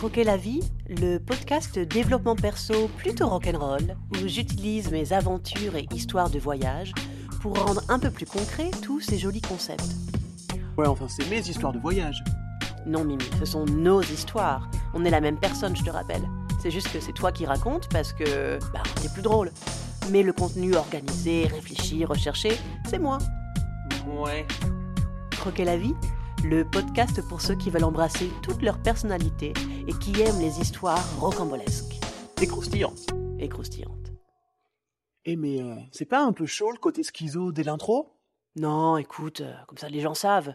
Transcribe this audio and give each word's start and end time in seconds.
Croquer 0.00 0.24
la 0.24 0.38
vie, 0.38 0.62
le 0.88 1.18
podcast 1.18 1.78
développement 1.78 2.34
perso 2.34 2.88
plutôt 2.96 3.28
rock'n'roll, 3.28 3.98
où 4.12 4.26
j'utilise 4.26 4.90
mes 4.90 5.12
aventures 5.12 5.76
et 5.76 5.86
histoires 5.94 6.30
de 6.30 6.38
voyage 6.38 6.94
pour 7.42 7.62
rendre 7.62 7.82
un 7.90 7.98
peu 7.98 8.10
plus 8.10 8.24
concret 8.24 8.70
tous 8.82 9.00
ces 9.00 9.18
jolis 9.18 9.42
concepts. 9.42 9.94
Ouais, 10.78 10.86
enfin, 10.86 11.06
c'est 11.06 11.28
mes 11.28 11.46
histoires 11.46 11.74
de 11.74 11.78
voyage. 11.78 12.24
Non, 12.86 13.04
Mimi, 13.04 13.26
ce 13.38 13.44
sont 13.44 13.66
nos 13.66 14.00
histoires. 14.00 14.70
On 14.94 15.04
est 15.04 15.10
la 15.10 15.20
même 15.20 15.36
personne, 15.36 15.76
je 15.76 15.84
te 15.84 15.90
rappelle. 15.90 16.22
C'est 16.62 16.70
juste 16.70 16.90
que 16.90 16.98
c'est 16.98 17.12
toi 17.12 17.30
qui 17.30 17.44
racontes 17.44 17.86
parce 17.90 18.14
que, 18.14 18.58
bah, 18.72 18.82
c'est 19.02 19.12
plus 19.12 19.20
drôle. 19.20 19.52
Mais 20.10 20.22
le 20.22 20.32
contenu 20.32 20.76
organisé, 20.76 21.46
réfléchi, 21.46 22.06
recherché, 22.06 22.56
c'est 22.88 22.98
moi. 22.98 23.18
Ouais. 24.06 24.46
Croquer 25.32 25.66
la 25.66 25.76
vie, 25.76 25.94
le 26.42 26.64
podcast 26.64 27.20
pour 27.28 27.42
ceux 27.42 27.54
qui 27.54 27.68
veulent 27.68 27.84
embrasser 27.84 28.30
toute 28.40 28.62
leur 28.62 28.78
personnalité 28.78 29.52
et 29.90 29.92
qui 29.94 30.20
aiment 30.22 30.38
les 30.40 30.60
histoires 30.60 31.04
rocambolesques 31.18 31.98
et 32.40 32.46
croustillantes. 32.46 33.12
Eh 35.24 35.34
mais 35.34 35.60
euh, 35.60 35.74
c'est 35.90 36.04
pas 36.04 36.22
un 36.22 36.32
peu 36.32 36.46
chaud 36.46 36.70
le 36.70 36.78
côté 36.78 37.02
schizo 37.02 37.50
dès 37.50 37.64
l'intro? 37.64 38.14
Non, 38.54 38.96
écoute, 38.98 39.40
euh, 39.40 39.52
comme 39.66 39.78
ça 39.78 39.88
les 39.88 40.00
gens 40.00 40.14
savent. 40.14 40.54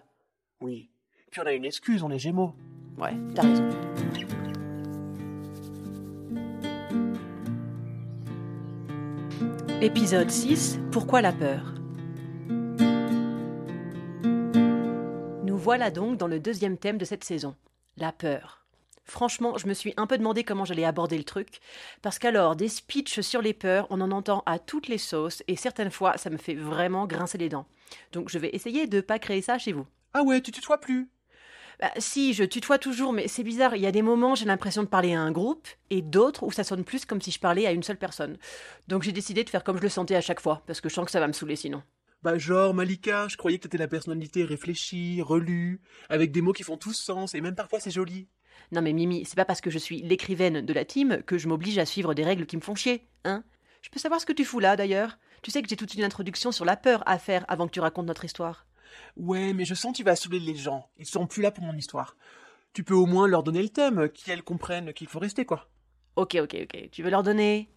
Oui. 0.62 0.90
Puis 1.32 1.42
on 1.42 1.46
a 1.46 1.52
une 1.52 1.66
excuse, 1.66 2.02
on 2.02 2.12
est 2.12 2.20
gémeaux. 2.20 2.56
Ouais, 2.98 3.14
t'as 3.36 3.42
raison. 3.42 3.70
Épisode 9.82 10.32
6 10.32 10.80
Pourquoi 10.94 11.22
la 11.22 11.34
peur? 11.34 11.74
Nous 15.44 15.58
voilà 15.58 15.92
donc 15.92 16.18
dans 16.18 16.28
le 16.28 16.40
deuxième 16.40 16.78
thème 16.78 16.98
de 16.98 17.04
cette 17.04 17.26
saison, 17.26 17.56
la 17.98 18.14
peur. 18.14 18.65
Franchement, 19.06 19.58
je 19.58 19.68
me 19.68 19.74
suis 19.74 19.94
un 19.98 20.08
peu 20.08 20.18
demandé 20.18 20.44
comment 20.44 20.66
j'allais 20.66 20.84
aborder 20.84 21.18
le 21.18 21.24
truc, 21.24 21.60
parce 22.02 22.20
qu'alors, 22.20 22.56
des 22.56 22.68
speeches 22.68 23.22
sur 23.22 23.42
les 23.42 23.54
peurs, 23.54 23.88
on 23.92 24.02
en 24.02 24.12
entend 24.12 24.42
à 24.46 24.58
toutes 24.58 24.88
les 24.88 24.98
sauces, 24.98 25.44
et 25.48 25.56
certaines 25.56 25.92
fois, 25.92 26.18
ça 26.18 26.30
me 26.30 26.38
fait 26.38 26.56
vraiment 26.56 27.06
grincer 27.06 27.38
les 27.38 27.50
dents. 27.50 27.68
Donc 28.12 28.30
je 28.30 28.40
vais 28.40 28.50
essayer 28.54 28.88
de 28.88 29.02
pas 29.02 29.20
créer 29.20 29.42
ça 29.42 29.60
chez 29.60 29.72
vous. 29.72 29.86
Ah 30.14 30.24
ouais, 30.24 30.42
tu 30.42 30.52
tutoies 30.52 30.80
plus? 30.80 31.10
Bah, 31.80 31.92
si, 31.98 32.34
je 32.34 32.44
tutoie 32.44 32.80
toujours, 32.80 33.14
mais 33.14 33.28
c'est 33.28 33.44
bizarre. 33.44 33.76
Il 33.76 33.82
y 33.82 33.86
a 33.86 33.92
des 33.92 34.02
moments, 34.02 34.34
j'ai 34.34 34.46
l'impression 34.46 34.82
de 34.82 34.88
parler 34.88 35.14
à 35.14 35.22
un 35.22 35.32
groupe, 35.32 35.68
et 35.90 36.02
d'autres 36.02 36.44
où 36.44 36.52
ça 36.52 36.64
sonne 36.64 36.84
plus 36.84 37.06
comme 37.06 37.22
si 37.22 37.32
je 37.32 37.40
parlais 37.40 37.68
à 37.68 37.74
une 37.74 37.84
seule 37.84 37.98
personne. 37.98 38.38
Donc 38.88 39.04
j'ai 39.04 39.12
décidé 39.12 39.44
de 39.44 39.50
faire 39.50 39.64
comme 39.64 39.78
je 39.78 39.84
le 39.84 39.90
sentais 39.90 40.16
à 40.16 40.22
chaque 40.22 40.40
fois, 40.40 40.64
parce 40.66 40.82
que 40.82 40.90
je 40.90 40.96
sens 40.96 41.06
que 41.06 41.12
ça 41.12 41.20
va 41.20 41.28
me 41.28 41.34
saouler 41.34 41.56
sinon. 41.56 41.84
Bah 42.24 42.40
genre, 42.40 42.74
Malika, 42.74 43.28
je 43.28 43.38
croyais 43.38 43.60
que 43.60 43.64
t'étais 43.64 43.78
la 43.78 43.88
personnalité 43.88 44.46
réfléchie, 44.46 45.22
relue, 45.22 45.80
avec 46.10 46.32
des 46.32 46.42
mots 46.42 46.54
qui 46.54 46.64
font 46.64 46.78
tous 46.78 46.94
sens, 46.94 47.36
et 47.36 47.42
même 47.42 47.54
parfois 47.54 47.80
c'est 47.80 47.92
joli. 47.92 48.28
Non 48.72 48.82
mais 48.82 48.94
Mimi, 48.94 49.26
c'est 49.26 49.36
pas 49.36 49.46
parce 49.46 49.62
que 49.62 49.70
je 49.70 49.78
suis 49.78 50.02
l'écrivaine 50.02 50.62
de 50.62 50.74
la 50.74 50.86
team 50.86 51.22
que 51.24 51.38
je 51.38 51.48
m'oblige 51.48 51.78
à 51.78 51.86
suivre 51.86 52.14
des 52.14 52.24
règles 52.24 52.46
qui 52.46 52.58
me 52.58 52.62
font 52.62 52.76
chier, 52.76 53.08
hein 53.24 53.44
Je 53.82 53.90
peux 53.90 54.00
savoir 54.00 54.20
ce 54.20 54.26
que 54.26 54.34
tu 54.34 54.46
fous 54.46 54.60
là, 54.60 54.76
d'ailleurs 54.76 55.18
Tu 55.42 55.52
sais 55.52 55.62
que 55.62 55.70
j'ai 55.70 55.76
toute 55.76 55.94
une 55.94 56.04
introduction 56.04 56.52
sur 56.52 56.66
la 56.66 56.78
peur 56.78 57.04
à 57.06 57.18
faire 57.18 57.46
avant 57.48 57.68
que 57.68 57.74
tu 57.74 57.80
racontes 57.80 58.08
notre 58.08 58.26
histoire. 58.26 58.66
Ouais, 59.18 59.54
mais 59.54 59.66
je 59.66 59.74
sens 59.74 59.92
que 59.92 59.98
tu 59.98 60.04
vas 60.04 60.16
saouler 60.16 60.40
les 60.40 60.56
gens. 60.56 60.90
Ils 60.98 61.06
seront 61.06 61.28
plus 61.28 61.42
là 61.42 61.52
pour 61.52 61.64
mon 61.64 61.76
histoire. 61.76 62.16
Tu 62.74 62.84
peux 62.84 62.94
au 62.94 63.06
moins 63.06 63.28
leur 63.28 63.44
donner 63.44 63.62
le 63.62 63.70
thème, 63.70 64.10
qu'elles 64.10 64.44
comprennent 64.44 64.94
qu'il 64.94 65.08
faut 65.08 65.20
rester, 65.20 65.46
quoi. 65.46 65.70
Ok, 66.16 66.38
ok, 66.42 66.56
ok. 66.64 66.90
Tu 66.92 67.04
veux 67.04 67.10
leur 67.10 67.24
donner? 67.24 67.70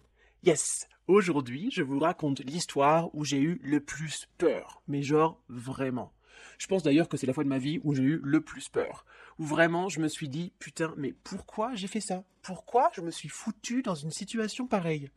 Yes 0.43 0.87
Aujourd'hui, 1.07 1.69
je 1.71 1.81
vous 1.81 1.99
raconte 1.99 2.41
l'histoire 2.41 3.09
où 3.15 3.25
j'ai 3.25 3.39
eu 3.39 3.59
le 3.63 3.79
plus 3.79 4.27
peur. 4.37 4.81
Mais 4.87 5.01
genre, 5.01 5.41
vraiment. 5.49 6.13
Je 6.57 6.67
pense 6.67 6.83
d'ailleurs 6.83 7.09
que 7.09 7.17
c'est 7.17 7.27
la 7.27 7.33
fois 7.33 7.43
de 7.43 7.49
ma 7.49 7.57
vie 7.57 7.79
où 7.83 7.93
j'ai 7.93 8.03
eu 8.03 8.19
le 8.23 8.41
plus 8.41 8.69
peur. 8.69 9.05
Où 9.37 9.45
vraiment, 9.45 9.89
je 9.89 9.99
me 9.99 10.07
suis 10.07 10.29
dit, 10.29 10.51
putain, 10.59 10.93
mais 10.97 11.13
pourquoi 11.23 11.75
j'ai 11.75 11.87
fait 11.87 12.01
ça? 12.01 12.23
Pourquoi 12.41 12.91
je 12.93 13.01
me 13.01 13.11
suis 13.11 13.29
foutu 13.29 13.81
dans 13.81 13.95
une 13.95 14.11
situation 14.11 14.67
pareille? 14.67 15.09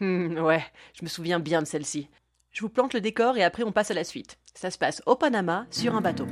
Hmm, 0.00 0.38
ouais, 0.38 0.64
je 0.94 1.04
me 1.04 1.08
souviens 1.08 1.40
bien 1.40 1.60
de 1.60 1.66
celle-ci. 1.66 2.08
Je 2.52 2.60
vous 2.60 2.68
plante 2.68 2.94
le 2.94 3.00
décor 3.00 3.36
et 3.36 3.44
après 3.44 3.62
on 3.62 3.72
passe 3.72 3.90
à 3.90 3.94
la 3.94 4.04
suite. 4.04 4.38
Ça 4.54 4.70
se 4.70 4.78
passe 4.78 5.02
au 5.06 5.16
Panama, 5.16 5.66
sur 5.70 5.94
un 5.94 6.00
bateau. 6.00 6.26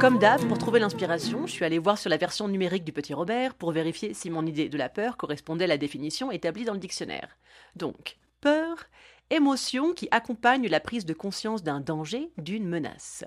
Comme 0.00 0.18
d'hab, 0.18 0.40
pour 0.48 0.56
trouver 0.56 0.80
l'inspiration, 0.80 1.46
je 1.46 1.52
suis 1.52 1.64
allée 1.64 1.78
voir 1.78 1.98
sur 1.98 2.08
la 2.08 2.16
version 2.16 2.48
numérique 2.48 2.84
du 2.84 2.92
Petit 2.92 3.12
Robert 3.12 3.54
pour 3.54 3.70
vérifier 3.70 4.14
si 4.14 4.30
mon 4.30 4.46
idée 4.46 4.70
de 4.70 4.78
la 4.78 4.88
peur 4.88 5.18
correspondait 5.18 5.64
à 5.64 5.68
la 5.68 5.76
définition 5.76 6.30
établie 6.30 6.64
dans 6.64 6.72
le 6.72 6.78
dictionnaire. 6.78 7.36
Donc, 7.76 8.16
peur, 8.40 8.86
émotion 9.28 9.92
qui 9.92 10.08
accompagne 10.10 10.68
la 10.68 10.80
prise 10.80 11.04
de 11.04 11.12
conscience 11.12 11.62
d'un 11.62 11.80
danger, 11.80 12.30
d'une 12.38 12.66
menace. 12.66 13.24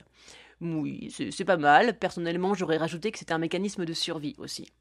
Oui, 0.61 1.13
c'est 1.31 1.45
pas 1.45 1.57
mal. 1.57 1.99
Personnellement, 1.99 2.55
j'aurais 2.55 2.77
rajouté 2.77 3.11
que 3.11 3.19
c'est 3.19 3.31
un 3.31 3.37
mécanisme 3.37 3.85
de 3.85 3.93
survie 3.93 4.35
aussi. 4.39 4.73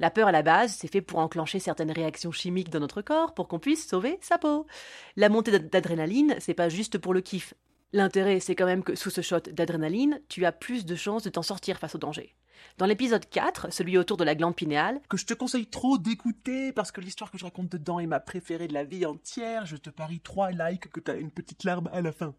La 0.00 0.10
peur 0.10 0.26
à 0.26 0.32
la 0.32 0.42
base, 0.42 0.74
c'est 0.74 0.90
fait 0.90 1.02
pour 1.02 1.20
enclencher 1.20 1.60
certaines 1.60 1.92
réactions 1.92 2.32
chimiques 2.32 2.70
dans 2.70 2.80
notre 2.80 3.00
corps 3.00 3.32
pour 3.32 3.46
qu'on 3.46 3.60
puisse 3.60 3.86
sauver 3.86 4.18
sa 4.22 4.38
peau. 4.38 4.66
La 5.14 5.28
montée 5.28 5.52
d'ad- 5.52 5.70
d'adrénaline, 5.70 6.34
c'est 6.40 6.54
pas 6.54 6.68
juste 6.68 6.98
pour 6.98 7.14
le 7.14 7.20
kiff. 7.20 7.54
L'intérêt, 7.92 8.38
c'est 8.40 8.54
quand 8.54 8.66
même 8.66 8.84
que 8.84 8.94
sous 8.94 9.10
ce 9.10 9.22
shot 9.22 9.40
d'adrénaline, 9.40 10.20
tu 10.28 10.44
as 10.44 10.52
plus 10.52 10.84
de 10.84 10.94
chances 10.94 11.22
de 11.22 11.30
t'en 11.30 11.42
sortir 11.42 11.78
face 11.78 11.94
au 11.94 11.98
danger. 11.98 12.34
Dans 12.76 12.86
l'épisode 12.86 13.28
4, 13.28 13.72
celui 13.72 13.96
autour 13.96 14.16
de 14.16 14.24
la 14.24 14.34
glande 14.34 14.56
pinéale, 14.56 15.00
Que 15.08 15.16
je 15.16 15.24
te 15.24 15.32
conseille 15.32 15.68
trop 15.68 15.96
d'écouter 15.96 16.72
parce 16.72 16.92
que 16.92 17.00
l'histoire 17.00 17.30
que 17.30 17.38
je 17.38 17.44
raconte 17.44 17.70
dedans 17.70 17.98
est 17.98 18.06
ma 18.06 18.20
préférée 18.20 18.68
de 18.68 18.74
la 18.74 18.84
vie 18.84 19.06
entière. 19.06 19.64
Je 19.64 19.76
te 19.76 19.90
parie 19.90 20.20
trois 20.20 20.50
likes 20.50 20.90
que 20.90 21.00
t'as 21.00 21.16
une 21.16 21.30
petite 21.30 21.64
larme 21.64 21.88
à 21.92 22.02
la 22.02 22.12
fin. 22.12 22.34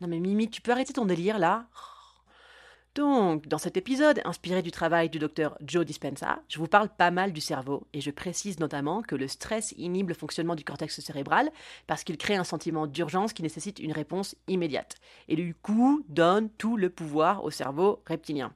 Non 0.00 0.08
mais 0.08 0.20
Mimi, 0.20 0.48
tu 0.48 0.60
peux 0.60 0.72
arrêter 0.72 0.92
ton 0.92 1.06
délire 1.06 1.38
là 1.38 1.66
Donc, 2.94 3.48
dans 3.48 3.58
cet 3.58 3.76
épisode, 3.76 4.20
inspiré 4.24 4.62
du 4.62 4.70
travail 4.70 5.08
du 5.08 5.18
docteur 5.18 5.58
Joe 5.60 5.84
Dispenza, 5.84 6.38
je 6.48 6.58
vous 6.58 6.68
parle 6.68 6.88
pas 6.88 7.10
mal 7.10 7.32
du 7.32 7.40
cerveau 7.40 7.88
et 7.92 8.00
je 8.00 8.12
précise 8.12 8.60
notamment 8.60 9.02
que 9.02 9.16
le 9.16 9.26
stress 9.26 9.74
inhibe 9.76 10.10
le 10.10 10.14
fonctionnement 10.14 10.54
du 10.54 10.62
cortex 10.62 11.00
cérébral 11.00 11.50
parce 11.88 12.04
qu'il 12.04 12.16
crée 12.16 12.36
un 12.36 12.44
sentiment 12.44 12.86
d'urgence 12.86 13.32
qui 13.32 13.42
nécessite 13.42 13.80
une 13.80 13.90
réponse 13.90 14.36
immédiate 14.46 14.94
et 15.26 15.34
du 15.34 15.56
coup 15.56 16.04
donne 16.08 16.48
tout 16.50 16.76
le 16.76 16.88
pouvoir 16.88 17.42
au 17.42 17.50
cerveau 17.50 18.00
reptilien. 18.06 18.52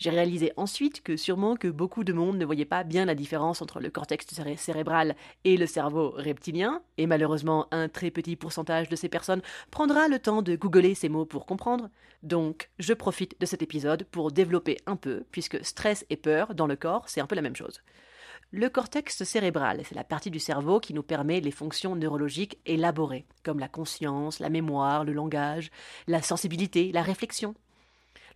J'ai 0.00 0.08
réalisé 0.08 0.54
ensuite 0.56 1.02
que 1.02 1.18
sûrement 1.18 1.56
que 1.56 1.68
beaucoup 1.68 2.04
de 2.04 2.14
monde 2.14 2.38
ne 2.38 2.46
voyait 2.46 2.64
pas 2.64 2.84
bien 2.84 3.04
la 3.04 3.14
différence 3.14 3.60
entre 3.60 3.80
le 3.80 3.90
cortex 3.90 4.24
céré- 4.32 4.56
cérébral 4.56 5.14
et 5.44 5.58
le 5.58 5.66
cerveau 5.66 6.14
reptilien, 6.16 6.80
et 6.96 7.06
malheureusement 7.06 7.66
un 7.70 7.90
très 7.90 8.10
petit 8.10 8.34
pourcentage 8.34 8.88
de 8.88 8.96
ces 8.96 9.10
personnes 9.10 9.42
prendra 9.70 10.08
le 10.08 10.18
temps 10.18 10.40
de 10.40 10.56
googler 10.56 10.94
ces 10.94 11.10
mots 11.10 11.26
pour 11.26 11.44
comprendre. 11.44 11.90
Donc, 12.22 12.70
je 12.78 12.94
profite 12.94 13.38
de 13.42 13.44
cet 13.44 13.60
épisode 13.60 14.04
pour 14.04 14.32
développer 14.32 14.78
un 14.86 14.96
peu, 14.96 15.24
puisque 15.32 15.62
stress 15.62 16.06
et 16.08 16.16
peur 16.16 16.54
dans 16.54 16.66
le 16.66 16.76
corps, 16.76 17.06
c'est 17.10 17.20
un 17.20 17.26
peu 17.26 17.36
la 17.36 17.42
même 17.42 17.56
chose. 17.56 17.82
Le 18.52 18.70
cortex 18.70 19.22
cérébral, 19.22 19.82
c'est 19.84 19.94
la 19.94 20.02
partie 20.02 20.30
du 20.30 20.40
cerveau 20.40 20.80
qui 20.80 20.94
nous 20.94 21.02
permet 21.02 21.40
les 21.40 21.50
fonctions 21.50 21.94
neurologiques 21.94 22.58
élaborées, 22.64 23.26
comme 23.42 23.58
la 23.58 23.68
conscience, 23.68 24.38
la 24.38 24.48
mémoire, 24.48 25.04
le 25.04 25.12
langage, 25.12 25.70
la 26.06 26.22
sensibilité, 26.22 26.90
la 26.90 27.02
réflexion. 27.02 27.54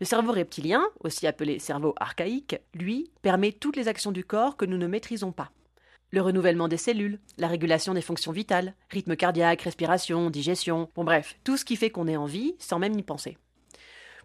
Le 0.00 0.06
cerveau 0.06 0.32
reptilien, 0.32 0.84
aussi 1.02 1.26
appelé 1.26 1.58
cerveau 1.58 1.94
archaïque, 1.98 2.56
lui, 2.74 3.10
permet 3.22 3.52
toutes 3.52 3.76
les 3.76 3.88
actions 3.88 4.12
du 4.12 4.24
corps 4.24 4.56
que 4.56 4.64
nous 4.64 4.78
ne 4.78 4.86
maîtrisons 4.86 5.32
pas. 5.32 5.50
Le 6.10 6.20
renouvellement 6.20 6.68
des 6.68 6.76
cellules, 6.76 7.18
la 7.38 7.48
régulation 7.48 7.94
des 7.94 8.00
fonctions 8.00 8.32
vitales, 8.32 8.74
rythme 8.90 9.16
cardiaque, 9.16 9.62
respiration, 9.62 10.30
digestion, 10.30 10.88
bon 10.94 11.04
bref, 11.04 11.36
tout 11.44 11.56
ce 11.56 11.64
qui 11.64 11.76
fait 11.76 11.90
qu'on 11.90 12.08
est 12.08 12.16
en 12.16 12.26
vie 12.26 12.54
sans 12.58 12.78
même 12.78 12.98
y 12.98 13.02
penser. 13.02 13.36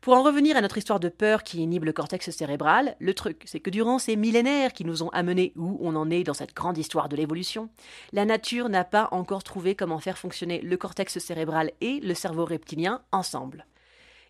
Pour 0.02 0.13
en 0.13 0.24
revenir 0.24 0.56
à 0.56 0.62
notre 0.62 0.78
histoire 0.78 1.02
de 1.02 1.09
peur 1.09 1.44
qui 1.44 1.62
inhibe 1.62 1.83
le 1.83 1.92
cortex 1.92 2.30
cérébral, 2.30 2.95
le 3.00 3.13
truc, 3.13 3.44
c'est 3.45 3.60
que 3.60 3.69
durant 3.69 4.00
ces 4.00 4.15
millénaires 4.15 4.72
qui 4.72 4.86
nous 4.86 5.04
ont 5.04 5.10
amenés 5.10 5.51
où 5.57 5.77
on 5.81 5.95
en 5.95 6.10
est 6.10 6.24
dans 6.24 6.33
cette 6.33 6.56
grande 6.56 6.77
histoire 6.77 7.10
de 7.10 7.18
l'évolution, 7.18 7.69
la 8.13 8.24
nature 8.24 8.69
n'a 8.69 8.86
pas 8.86 9.10
encore 9.12 9.44
trouvé 9.44 9.75
comment 9.75 10.00
faire 10.00 10.18
fonctionner 10.18 10.62
le 10.62 10.77
cortex 10.77 11.19
cérébral 11.19 11.72
et 11.81 12.00
le 12.00 12.13
cerveau 12.13 12.45
reptilien 12.45 13.01
ensemble. 13.12 13.65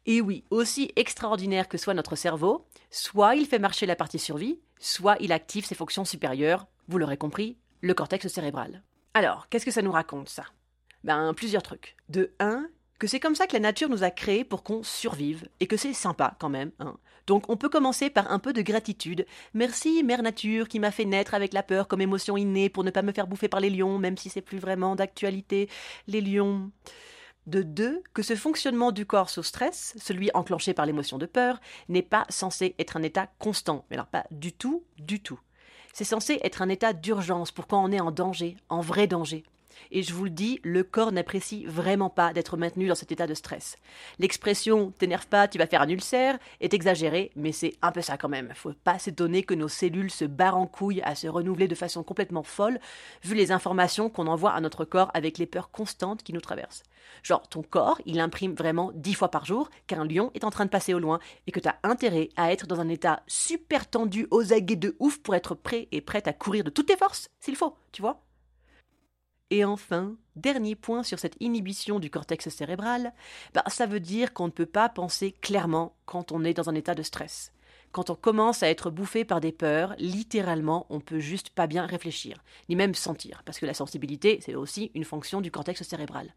Et 0.09 0.21
oui, 0.21 0.44
aussi 0.50 0.91
extraordinaire 0.95 1.69
que 1.69 1.77
soit 1.77 1.94
notre 1.94 2.15
cerveau, 2.15 2.65
soit 2.89 3.35
il 3.35 3.45
fait 3.45 3.59
marcher 3.59 3.85
la 3.85 3.95
partie 3.95 4.17
survie, 4.17 4.59
soit 4.79 5.15
il 5.19 5.31
active 5.31 5.67
ses 5.67 5.75
fonctions 5.75 6.03
supérieures, 6.03 6.65
vous 6.88 6.97
l'aurez 6.97 7.15
compris, 7.15 7.59
le 7.81 7.94
cortex 7.94 8.27
cérébral. 8.27 8.81
Alors, 9.13 9.50
qu'est-ce 9.50 9.67
que 9.67 9.71
ça 9.71 9.83
nous 9.83 9.91
raconte 9.91 10.27
ça? 10.27 10.45
Ben, 11.03 11.31
plusieurs 11.35 11.61
trucs. 11.61 11.95
De 12.09 12.33
1, 12.39 12.65
que 12.97 13.06
c'est 13.06 13.19
comme 13.19 13.35
ça 13.35 13.45
que 13.45 13.53
la 13.53 13.59
nature 13.59 13.88
nous 13.88 14.01
a 14.01 14.09
créés 14.09 14.44
pour 14.44 14.63
qu'on 14.63 14.81
survive, 14.81 15.47
et 15.59 15.67
que 15.67 15.77
c'est 15.77 15.94
sympa 15.94 16.35
quand 16.39 16.50
même. 16.50 16.71
Hein. 16.79 16.97
Donc 17.27 17.47
on 17.47 17.56
peut 17.56 17.69
commencer 17.69 18.09
par 18.09 18.31
un 18.31 18.39
peu 18.39 18.51
de 18.51 18.63
gratitude. 18.63 19.27
Merci, 19.53 20.01
Mère 20.03 20.23
Nature, 20.23 20.69
qui 20.69 20.79
m'a 20.79 20.89
fait 20.89 21.06
naître 21.06 21.35
avec 21.35 21.53
la 21.53 21.61
peur 21.61 21.88
comme 21.88 22.01
émotion 22.01 22.35
innée 22.35 22.69
pour 22.69 22.83
ne 22.83 22.89
pas 22.89 23.03
me 23.03 23.11
faire 23.11 23.27
bouffer 23.27 23.47
par 23.47 23.59
les 23.59 23.69
lions, 23.69 24.00
même 24.00 24.17
si 24.17 24.31
c'est 24.31 24.41
plus 24.41 24.57
vraiment 24.57 24.95
d'actualité. 24.95 25.69
Les 26.07 26.21
lions. 26.21 26.71
De 27.49 27.63
deux, 27.63 28.03
que 28.13 28.21
ce 28.21 28.35
fonctionnement 28.35 28.91
du 28.91 29.07
corps 29.07 29.31
sous 29.31 29.41
stress, 29.41 29.95
celui 29.97 30.29
enclenché 30.35 30.75
par 30.75 30.85
l'émotion 30.85 31.17
de 31.17 31.25
peur, 31.25 31.59
n'est 31.87 32.03
pas 32.03 32.27
censé 32.29 32.75
être 32.77 32.95
un 32.95 33.01
état 33.01 33.25
constant. 33.39 33.85
Mais 33.89 33.95
alors 33.95 34.05
pas 34.05 34.27
du 34.29 34.53
tout, 34.53 34.83
du 34.99 35.19
tout. 35.19 35.39
C'est 35.91 36.03
censé 36.03 36.39
être 36.43 36.61
un 36.61 36.69
état 36.69 36.93
d'urgence 36.93 37.51
pour 37.51 37.65
quand 37.65 37.83
on 37.83 37.91
est 37.91 37.99
en 37.99 38.11
danger, 38.11 38.55
en 38.69 38.81
vrai 38.81 39.07
danger. 39.07 39.43
Et 39.91 40.03
je 40.03 40.13
vous 40.13 40.25
le 40.25 40.29
dis, 40.29 40.59
le 40.63 40.83
corps 40.83 41.11
n'apprécie 41.11 41.65
vraiment 41.65 42.09
pas 42.09 42.33
d'être 42.33 42.57
maintenu 42.57 42.87
dans 42.87 42.95
cet 42.95 43.11
état 43.11 43.27
de 43.27 43.33
stress. 43.33 43.77
L'expression 44.19 44.91
t'énerve 44.91 45.27
pas, 45.27 45.47
tu 45.47 45.57
vas 45.57 45.67
faire 45.67 45.81
un 45.81 45.89
ulcère 45.89 46.37
est 46.59 46.73
exagérée, 46.73 47.31
mais 47.35 47.51
c'est 47.51 47.75
un 47.81 47.91
peu 47.91 48.01
ça 48.01 48.17
quand 48.17 48.29
même. 48.29 48.51
Faut 48.55 48.73
pas 48.83 48.99
s'étonner 48.99 49.43
que 49.43 49.53
nos 49.53 49.67
cellules 49.67 50.11
se 50.11 50.25
barrent 50.25 50.57
en 50.57 50.67
couilles 50.67 51.01
à 51.01 51.15
se 51.15 51.27
renouveler 51.27 51.67
de 51.67 51.75
façon 51.75 52.03
complètement 52.03 52.43
folle, 52.43 52.79
vu 53.23 53.35
les 53.35 53.51
informations 53.51 54.09
qu'on 54.09 54.27
envoie 54.27 54.51
à 54.51 54.61
notre 54.61 54.85
corps 54.85 55.11
avec 55.13 55.37
les 55.37 55.45
peurs 55.45 55.71
constantes 55.71 56.23
qui 56.23 56.33
nous 56.33 56.41
traversent. 56.41 56.83
Genre, 57.23 57.47
ton 57.47 57.63
corps, 57.63 57.99
il 58.05 58.19
imprime 58.19 58.53
vraiment 58.53 58.91
dix 58.93 59.13
fois 59.13 59.31
par 59.31 59.45
jour 59.45 59.69
qu'un 59.87 60.05
lion 60.05 60.31
est 60.33 60.43
en 60.43 60.51
train 60.51 60.65
de 60.65 60.69
passer 60.69 60.93
au 60.93 60.99
loin 60.99 61.19
et 61.47 61.51
que 61.51 61.59
tu 61.59 61.67
as 61.67 61.79
intérêt 61.83 62.29
à 62.35 62.51
être 62.51 62.67
dans 62.67 62.79
un 62.79 62.89
état 62.89 63.23
super 63.27 63.89
tendu, 63.89 64.27
aux 64.31 64.53
aguets 64.53 64.75
de 64.75 64.95
ouf 64.99 65.19
pour 65.19 65.35
être 65.35 65.55
prêt 65.55 65.87
et 65.91 66.01
prête 66.01 66.27
à 66.27 66.33
courir 66.33 66.63
de 66.63 66.69
toutes 66.69 66.87
tes 66.87 66.97
forces, 66.97 67.29
s'il 67.39 67.55
faut, 67.55 67.75
tu 67.91 68.01
vois? 68.01 68.21
Et 69.51 69.65
enfin, 69.65 70.15
dernier 70.35 70.75
point 70.75 71.03
sur 71.03 71.17
cette 71.17 71.35
inhibition 71.39 71.99
du 71.99 72.11
cortex 72.11 72.49
cérébral, 72.49 73.13
bah, 73.53 73.63
ça 73.67 73.87
veut 73.87 73.99
dire 73.99 74.33
qu'on 74.33 74.45
ne 74.45 74.51
peut 74.51 74.67
pas 74.67 74.89
penser 74.89 75.31
clairement 75.31 75.95
quand 76.05 76.31
on 76.31 76.43
est 76.43 76.53
dans 76.53 76.69
un 76.69 76.75
état 76.75 76.93
de 76.93 77.01
stress. 77.01 77.51
Quand 77.91 78.11
on 78.11 78.15
commence 78.15 78.61
à 78.61 78.69
être 78.69 78.91
bouffé 78.91 79.25
par 79.25 79.41
des 79.41 79.51
peurs, 79.51 79.95
littéralement, 79.97 80.85
on 80.91 80.99
peut 80.99 81.19
juste 81.19 81.49
pas 81.49 81.65
bien 81.65 81.87
réfléchir, 81.87 82.43
ni 82.69 82.75
même 82.75 82.93
sentir, 82.93 83.41
parce 83.45 83.57
que 83.57 83.65
la 83.65 83.73
sensibilité, 83.73 84.39
c'est 84.45 84.53
aussi 84.53 84.91
une 84.93 85.03
fonction 85.03 85.41
du 85.41 85.49
cortex 85.49 85.81
cérébral. 85.81 86.31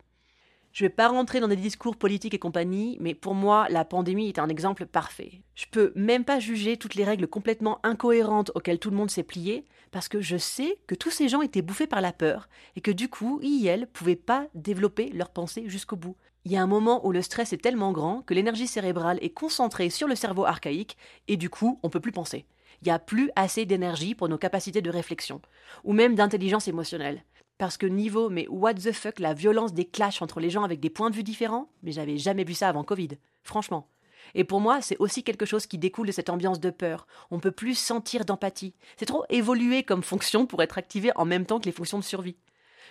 Je 0.72 0.84
ne 0.84 0.88
vais 0.88 0.94
pas 0.94 1.08
rentrer 1.08 1.40
dans 1.40 1.48
des 1.48 1.56
discours 1.56 1.96
politiques 1.96 2.32
et 2.32 2.38
compagnie, 2.38 2.96
mais 2.98 3.14
pour 3.14 3.34
moi, 3.34 3.66
la 3.68 3.84
pandémie 3.84 4.28
est 4.28 4.38
un 4.38 4.48
exemple 4.48 4.86
parfait. 4.86 5.42
Je 5.54 5.66
peux 5.70 5.92
même 5.94 6.24
pas 6.24 6.40
juger 6.40 6.78
toutes 6.78 6.94
les 6.94 7.04
règles 7.04 7.26
complètement 7.26 7.78
incohérentes 7.82 8.50
auxquelles 8.54 8.78
tout 8.78 8.88
le 8.88 8.96
monde 8.96 9.10
s'est 9.10 9.22
plié, 9.22 9.66
parce 9.92 10.08
que 10.08 10.20
je 10.20 10.36
sais 10.36 10.78
que 10.88 10.96
tous 10.96 11.10
ces 11.10 11.28
gens 11.28 11.42
étaient 11.42 11.62
bouffés 11.62 11.86
par 11.86 12.00
la 12.00 12.12
peur, 12.12 12.48
et 12.74 12.80
que 12.80 12.90
du 12.90 13.08
coup, 13.08 13.38
ils 13.42 13.64
et 13.64 13.68
elles 13.68 13.86
pouvaient 13.86 14.16
pas 14.16 14.48
développer 14.54 15.10
leurs 15.10 15.30
pensées 15.30 15.68
jusqu'au 15.68 15.96
bout. 15.96 16.16
Il 16.44 16.50
y 16.50 16.56
a 16.56 16.62
un 16.62 16.66
moment 16.66 17.06
où 17.06 17.12
le 17.12 17.22
stress 17.22 17.52
est 17.52 17.62
tellement 17.62 17.92
grand 17.92 18.22
que 18.22 18.34
l'énergie 18.34 18.66
cérébrale 18.66 19.18
est 19.20 19.30
concentrée 19.30 19.90
sur 19.90 20.08
le 20.08 20.16
cerveau 20.16 20.44
archaïque, 20.44 20.96
et 21.28 21.36
du 21.36 21.50
coup, 21.50 21.78
on 21.84 21.90
peut 21.90 22.00
plus 22.00 22.10
penser. 22.10 22.46
Il 22.80 22.86
n'y 22.86 22.90
a 22.90 22.98
plus 22.98 23.30
assez 23.36 23.64
d'énergie 23.66 24.16
pour 24.16 24.28
nos 24.28 24.38
capacités 24.38 24.82
de 24.82 24.90
réflexion, 24.90 25.40
ou 25.84 25.92
même 25.92 26.16
d'intelligence 26.16 26.66
émotionnelle. 26.66 27.22
Parce 27.58 27.76
que 27.76 27.86
niveau, 27.86 28.28
mais 28.28 28.48
what 28.48 28.74
the 28.74 28.92
fuck, 28.92 29.20
la 29.20 29.34
violence 29.34 29.74
des 29.74 29.84
clashs 29.84 30.22
entre 30.22 30.40
les 30.40 30.50
gens 30.50 30.64
avec 30.64 30.80
des 30.80 30.90
points 30.90 31.10
de 31.10 31.14
vue 31.14 31.22
différents, 31.22 31.70
mais 31.82 31.92
j'avais 31.92 32.16
jamais 32.16 32.44
vu 32.44 32.54
ça 32.54 32.68
avant 32.68 32.82
Covid. 32.82 33.10
Franchement. 33.44 33.91
Et 34.34 34.44
pour 34.44 34.61
moi, 34.61 34.81
c'est 34.81 34.96
aussi 34.99 35.23
quelque 35.23 35.46
chose 35.46 35.67
qui 35.67 35.79
découle 35.79 36.06
de 36.06 36.12
cette 36.12 36.31
ambiance 36.31 36.61
de 36.61 36.70
peur. 36.70 37.06
On 37.31 37.40
peut 37.40 37.50
plus 37.50 37.75
sentir 37.75 38.25
d'empathie. 38.25 38.75
C'est 38.96 39.06
trop 39.06 39.25
évolué 39.29 39.82
comme 39.82 40.02
fonction 40.02 40.46
pour 40.46 40.62
être 40.62 40.79
activé 40.79 41.11
en 41.17 41.25
même 41.25 41.46
temps 41.46 41.61
que 41.61 41.67
les 41.67 41.73
fonctions 41.73 41.99
de 41.99 42.05
survie. 42.05 42.37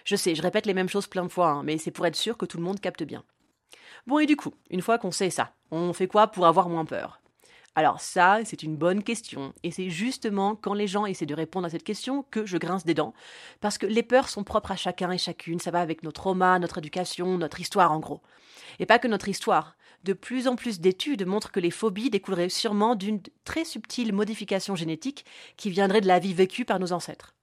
Je 0.05 0.15
sais, 0.15 0.35
je 0.35 0.41
répète 0.41 0.65
les 0.65 0.73
mêmes 0.73 0.89
choses 0.89 1.07
plein 1.07 1.23
de 1.23 1.31
fois, 1.31 1.49
hein, 1.49 1.63
mais 1.63 1.77
c'est 1.77 1.91
pour 1.91 2.05
être 2.05 2.15
sûr 2.15 2.37
que 2.37 2.45
tout 2.45 2.57
le 2.57 2.63
monde 2.63 2.79
capte 2.79 3.03
bien. 3.03 3.23
Bon, 4.07 4.19
et 4.19 4.25
du 4.25 4.35
coup, 4.35 4.53
une 4.69 4.81
fois 4.81 4.97
qu'on 4.97 5.11
sait 5.11 5.29
ça, 5.29 5.53
on 5.69 5.93
fait 5.93 6.07
quoi 6.07 6.27
pour 6.27 6.47
avoir 6.47 6.69
moins 6.69 6.85
peur? 6.85 7.21
Alors 7.75 8.01
ça, 8.01 8.39
c'est 8.43 8.63
une 8.63 8.75
bonne 8.75 9.01
question, 9.01 9.53
et 9.63 9.71
c'est 9.71 9.89
justement 9.89 10.55
quand 10.55 10.73
les 10.73 10.87
gens 10.87 11.05
essaient 11.05 11.25
de 11.25 11.33
répondre 11.33 11.67
à 11.67 11.69
cette 11.69 11.85
question 11.85 12.23
que 12.29 12.45
je 12.45 12.57
grince 12.57 12.83
des 12.83 12.93
dents, 12.93 13.13
parce 13.61 13.77
que 13.77 13.85
les 13.85 14.03
peurs 14.03 14.27
sont 14.27 14.43
propres 14.43 14.71
à 14.71 14.75
chacun 14.75 15.09
et 15.11 15.17
chacune, 15.17 15.59
ça 15.59 15.71
va 15.71 15.79
avec 15.79 16.03
nos 16.03 16.11
traumas, 16.11 16.59
notre 16.59 16.79
éducation, 16.79 17.37
notre 17.37 17.61
histoire 17.61 17.93
en 17.93 17.99
gros. 17.99 18.21
Et 18.79 18.85
pas 18.85 18.99
que 18.99 19.07
notre 19.07 19.29
histoire. 19.29 19.77
De 20.03 20.13
plus 20.13 20.47
en 20.47 20.55
plus 20.55 20.79
d'études 20.79 21.25
montrent 21.25 21.51
que 21.51 21.59
les 21.59 21.71
phobies 21.71 22.09
découleraient 22.09 22.49
sûrement 22.49 22.95
d'une 22.95 23.21
très 23.43 23.65
subtile 23.65 24.13
modification 24.13 24.75
génétique 24.75 25.25
qui 25.57 25.69
viendrait 25.69 26.01
de 26.01 26.07
la 26.07 26.19
vie 26.19 26.33
vécue 26.33 26.65
par 26.65 26.79
nos 26.79 26.91
ancêtres. 26.91 27.35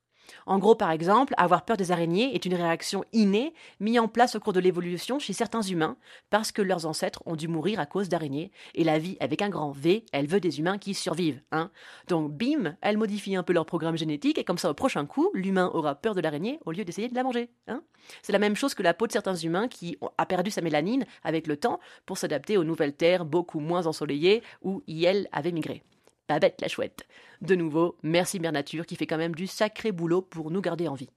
En 0.46 0.58
gros, 0.58 0.74
par 0.74 0.90
exemple, 0.90 1.34
avoir 1.36 1.64
peur 1.64 1.76
des 1.76 1.92
araignées 1.92 2.34
est 2.34 2.44
une 2.44 2.54
réaction 2.54 3.04
innée 3.12 3.54
mise 3.80 3.98
en 3.98 4.08
place 4.08 4.34
au 4.34 4.40
cours 4.40 4.52
de 4.52 4.60
l'évolution 4.60 5.18
chez 5.18 5.32
certains 5.32 5.62
humains 5.62 5.96
parce 6.30 6.52
que 6.52 6.62
leurs 6.62 6.86
ancêtres 6.86 7.22
ont 7.26 7.36
dû 7.36 7.48
mourir 7.48 7.80
à 7.80 7.86
cause 7.86 8.08
d'araignées 8.08 8.50
et 8.74 8.84
la 8.84 8.98
vie 8.98 9.16
avec 9.20 9.42
un 9.42 9.48
grand 9.48 9.70
V, 9.70 10.04
elle 10.12 10.26
veut 10.26 10.40
des 10.40 10.58
humains 10.58 10.78
qui 10.78 10.94
survivent, 10.94 11.42
hein. 11.52 11.70
Donc 12.08 12.32
bim, 12.32 12.76
elle 12.80 12.98
modifie 12.98 13.36
un 13.36 13.42
peu 13.42 13.52
leur 13.52 13.66
programme 13.66 13.96
génétique 13.96 14.38
et 14.38 14.44
comme 14.44 14.58
ça 14.58 14.70
au 14.70 14.74
prochain 14.74 15.06
coup, 15.06 15.30
l'humain 15.34 15.70
aura 15.72 15.94
peur 15.94 16.14
de 16.14 16.20
l'araignée 16.20 16.58
au 16.64 16.72
lieu 16.72 16.84
d'essayer 16.84 17.08
de 17.08 17.14
la 17.14 17.22
manger, 17.22 17.50
hein. 17.66 17.82
C'est 18.22 18.32
la 18.32 18.38
même 18.38 18.56
chose 18.56 18.74
que 18.74 18.82
la 18.82 18.94
peau 18.94 19.06
de 19.06 19.12
certains 19.12 19.36
humains 19.36 19.68
qui 19.68 19.98
a 20.16 20.26
perdu 20.26 20.50
sa 20.50 20.60
mélanine 20.60 21.04
avec 21.24 21.46
le 21.46 21.56
temps 21.56 21.80
pour 22.06 22.18
s'adapter 22.18 22.56
aux 22.56 22.64
nouvelles 22.64 22.94
terres 22.94 23.24
beaucoup 23.24 23.60
moins 23.60 23.86
ensoleillées 23.86 24.42
où 24.62 24.82
Yel 24.86 25.28
avait 25.32 25.52
migré. 25.52 25.82
Pas 26.28 26.38
bête 26.40 26.60
la 26.60 26.68
chouette. 26.68 27.06
De 27.40 27.54
nouveau, 27.54 27.96
merci 28.02 28.38
Mère 28.38 28.52
Nature 28.52 28.84
qui 28.84 28.96
fait 28.96 29.06
quand 29.06 29.16
même 29.16 29.34
du 29.34 29.46
sacré 29.46 29.92
boulot 29.92 30.20
pour 30.20 30.50
nous 30.50 30.60
garder 30.60 30.86
en 30.86 30.94
vie. 30.94 31.08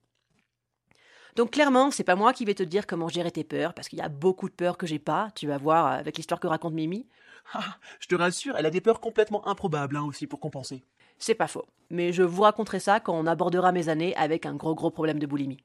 Donc 1.36 1.52
clairement, 1.52 1.92
c'est 1.92 2.06
pas 2.06 2.16
moi 2.16 2.32
qui 2.32 2.46
vais 2.46 2.54
te 2.54 2.64
dire 2.64 2.88
comment 2.88 3.10
gérer 3.10 3.30
tes 3.30 3.44
peurs, 3.44 3.74
parce 3.74 3.90
qu'il 3.90 4.00
y 4.00 4.02
a 4.02 4.08
beaucoup 4.08 4.48
de 4.48 4.54
peurs 4.54 4.78
que 4.78 4.88
j'ai 4.88 5.00
pas, 5.00 5.30
tu 5.36 5.48
vas 5.48 5.58
voir 5.58 5.88
avec 5.88 6.16
l'histoire 6.16 6.40
que 6.40 6.48
raconte 6.48 6.74
Mimi. 6.74 7.08
Ah, 7.54 7.78
je 8.00 8.08
te 8.08 8.16
rassure, 8.16 8.56
elle 8.56 8.66
a 8.66 8.70
des 8.70 8.80
peurs 8.80 9.02
complètement 9.02 9.46
improbables 9.48 9.98
hein, 9.98 10.04
aussi 10.04 10.28
pour 10.28 10.40
compenser. 10.40 10.82
C'est 11.18 11.36
pas 11.36 11.48
faux, 11.48 11.68
mais 11.90 12.14
je 12.14 12.24
vous 12.24 12.44
raconterai 12.44 12.80
ça 12.80 13.02
quand 13.02 13.14
on 13.14 13.28
abordera 13.28 13.74
mes 13.74 13.90
années 13.90 14.16
avec 14.16 14.46
un 14.46 14.56
gros 14.56 14.76
gros 14.76 14.92
problème 14.92 15.20
de 15.20 15.28
boulimie. 15.28 15.64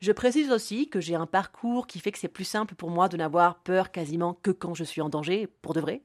Je 0.00 0.12
précise 0.12 0.50
aussi 0.50 0.88
que 0.88 1.00
j'ai 1.00 1.14
un 1.14 1.26
parcours 1.26 1.86
qui 1.86 2.00
fait 2.00 2.10
que 2.10 2.18
c'est 2.18 2.28
plus 2.28 2.44
simple 2.44 2.74
pour 2.74 2.90
moi 2.90 3.08
de 3.08 3.18
n'avoir 3.18 3.56
peur 3.56 3.90
quasiment 3.92 4.34
que 4.34 4.50
quand 4.50 4.74
je 4.74 4.84
suis 4.84 5.02
en 5.02 5.10
danger, 5.10 5.46
pour 5.60 5.74
de 5.74 5.80
vrai. 5.80 6.02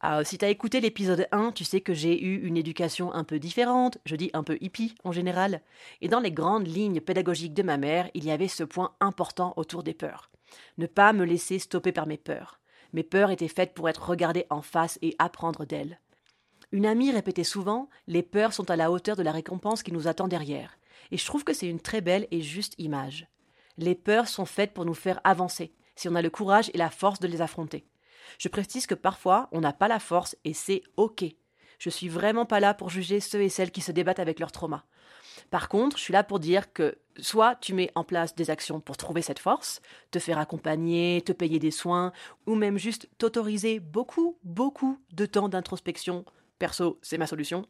Ah, 0.00 0.22
si 0.22 0.38
t'as 0.38 0.48
écouté 0.48 0.80
l'épisode 0.80 1.26
1, 1.32 1.50
tu 1.50 1.64
sais 1.64 1.80
que 1.80 1.92
j'ai 1.92 2.22
eu 2.22 2.46
une 2.46 2.56
éducation 2.56 3.12
un 3.12 3.24
peu 3.24 3.40
différente, 3.40 3.98
je 4.06 4.14
dis 4.14 4.30
un 4.32 4.44
peu 4.44 4.56
hippie 4.60 4.94
en 5.02 5.10
général. 5.10 5.60
Et 6.00 6.06
dans 6.06 6.20
les 6.20 6.30
grandes 6.30 6.68
lignes 6.68 7.00
pédagogiques 7.00 7.54
de 7.54 7.64
ma 7.64 7.78
mère, 7.78 8.08
il 8.14 8.24
y 8.24 8.30
avait 8.30 8.46
ce 8.46 8.62
point 8.62 8.94
important 9.00 9.54
autour 9.56 9.82
des 9.82 9.94
peurs. 9.94 10.30
Ne 10.76 10.86
pas 10.86 11.12
me 11.12 11.24
laisser 11.24 11.58
stopper 11.58 11.90
par 11.90 12.06
mes 12.06 12.16
peurs. 12.16 12.60
Mes 12.92 13.02
peurs 13.02 13.32
étaient 13.32 13.48
faites 13.48 13.74
pour 13.74 13.88
être 13.88 14.08
regardées 14.08 14.46
en 14.50 14.62
face 14.62 15.00
et 15.02 15.16
apprendre 15.18 15.64
d'elles. 15.64 16.00
Une 16.70 16.86
amie 16.86 17.10
répétait 17.10 17.42
souvent 17.42 17.88
Les 18.06 18.22
peurs 18.22 18.52
sont 18.52 18.70
à 18.70 18.76
la 18.76 18.92
hauteur 18.92 19.16
de 19.16 19.24
la 19.24 19.32
récompense 19.32 19.82
qui 19.82 19.92
nous 19.92 20.06
attend 20.06 20.28
derrière. 20.28 20.78
Et 21.10 21.16
je 21.16 21.26
trouve 21.26 21.42
que 21.42 21.52
c'est 21.52 21.68
une 21.68 21.80
très 21.80 22.02
belle 22.02 22.28
et 22.30 22.40
juste 22.40 22.74
image. 22.78 23.26
Les 23.78 23.96
peurs 23.96 24.28
sont 24.28 24.46
faites 24.46 24.74
pour 24.74 24.84
nous 24.84 24.94
faire 24.94 25.20
avancer, 25.24 25.72
si 25.96 26.08
on 26.08 26.14
a 26.14 26.22
le 26.22 26.30
courage 26.30 26.70
et 26.72 26.78
la 26.78 26.90
force 26.90 27.18
de 27.18 27.26
les 27.26 27.40
affronter. 27.42 27.84
Je 28.38 28.48
précise 28.48 28.86
que 28.86 28.94
parfois, 28.94 29.48
on 29.52 29.60
n'a 29.60 29.72
pas 29.72 29.88
la 29.88 29.98
force 29.98 30.36
et 30.44 30.52
c'est 30.52 30.82
OK. 30.96 31.24
Je 31.78 31.90
suis 31.90 32.08
vraiment 32.08 32.44
pas 32.44 32.60
là 32.60 32.74
pour 32.74 32.90
juger 32.90 33.20
ceux 33.20 33.42
et 33.42 33.48
celles 33.48 33.70
qui 33.70 33.80
se 33.80 33.92
débattent 33.92 34.18
avec 34.18 34.40
leur 34.40 34.52
trauma. 34.52 34.84
Par 35.50 35.68
contre, 35.68 35.96
je 35.96 36.02
suis 36.02 36.12
là 36.12 36.24
pour 36.24 36.40
dire 36.40 36.72
que 36.72 36.98
soit 37.18 37.56
tu 37.56 37.72
mets 37.72 37.90
en 37.94 38.04
place 38.04 38.34
des 38.34 38.50
actions 38.50 38.80
pour 38.80 38.96
trouver 38.96 39.22
cette 39.22 39.38
force, 39.38 39.80
te 40.10 40.18
faire 40.18 40.38
accompagner, 40.38 41.22
te 41.24 41.32
payer 41.32 41.58
des 41.58 41.70
soins, 41.70 42.12
ou 42.46 42.54
même 42.54 42.78
juste 42.78 43.08
t'autoriser 43.18 43.78
beaucoup, 43.78 44.38
beaucoup 44.42 44.98
de 45.12 45.26
temps 45.26 45.48
d'introspection. 45.48 46.24
Perso, 46.58 46.98
c'est 47.02 47.18
ma 47.18 47.26
solution. 47.26 47.66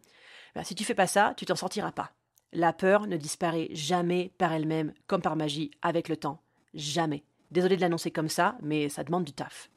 Ben, 0.55 0.65
si 0.65 0.75
tu 0.75 0.85
fais 0.85 0.95
pas 0.95 1.07
ça, 1.07 1.35
tu 1.37 1.45
t'en 1.45 1.57
sortiras 1.57 1.93
pas. 1.93 2.13
La 2.53 2.73
peur 2.73 3.07
ne 3.07 3.19
disparaît 3.19 3.69
jamais 3.73 4.33
par 4.39 4.53
elle-même, 4.53 4.95
comme 5.07 5.21
par 5.21 5.37
magie, 5.37 5.71
avec 5.83 6.09
le 6.09 6.17
temps. 6.17 6.43
Jamais. 6.73 7.25
Désolé 7.51 7.77
de 7.77 7.83
l'annoncer 7.83 8.11
comme 8.11 8.31
ça, 8.31 8.57
mais 8.63 8.89
ça 8.89 9.05
demande 9.05 9.25
du 9.25 9.33
taf. 9.33 9.71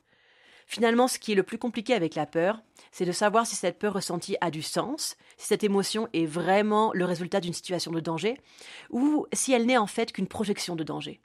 Finalement, 0.72 1.10
ce 1.10 1.20
qui 1.20 1.34
est 1.34 1.36
le 1.36 1.44
plus 1.44 1.58
compliqué 1.58 1.94
avec 1.94 2.16
la 2.16 2.26
peur, 2.26 2.64
c'est 2.94 3.04
de 3.04 3.12
savoir 3.12 3.46
si 3.46 3.58
cette 3.58 3.78
peur 3.78 3.92
ressentie 3.92 4.38
a 4.40 4.50
du 4.50 4.62
sens, 4.62 5.18
si 5.36 5.48
cette 5.48 5.66
émotion 5.66 6.08
est 6.14 6.26
vraiment 6.26 6.94
le 6.94 7.04
résultat 7.04 7.42
d'une 7.42 7.52
situation 7.52 7.92
de 7.92 8.00
danger, 8.00 8.40
ou 8.90 9.26
si 9.34 9.52
elle 9.52 9.66
n'est 9.66 9.78
en 9.78 9.86
fait 9.86 10.14
qu'une 10.14 10.30
projection 10.30 10.78
de 10.78 10.86
danger. 10.86 11.20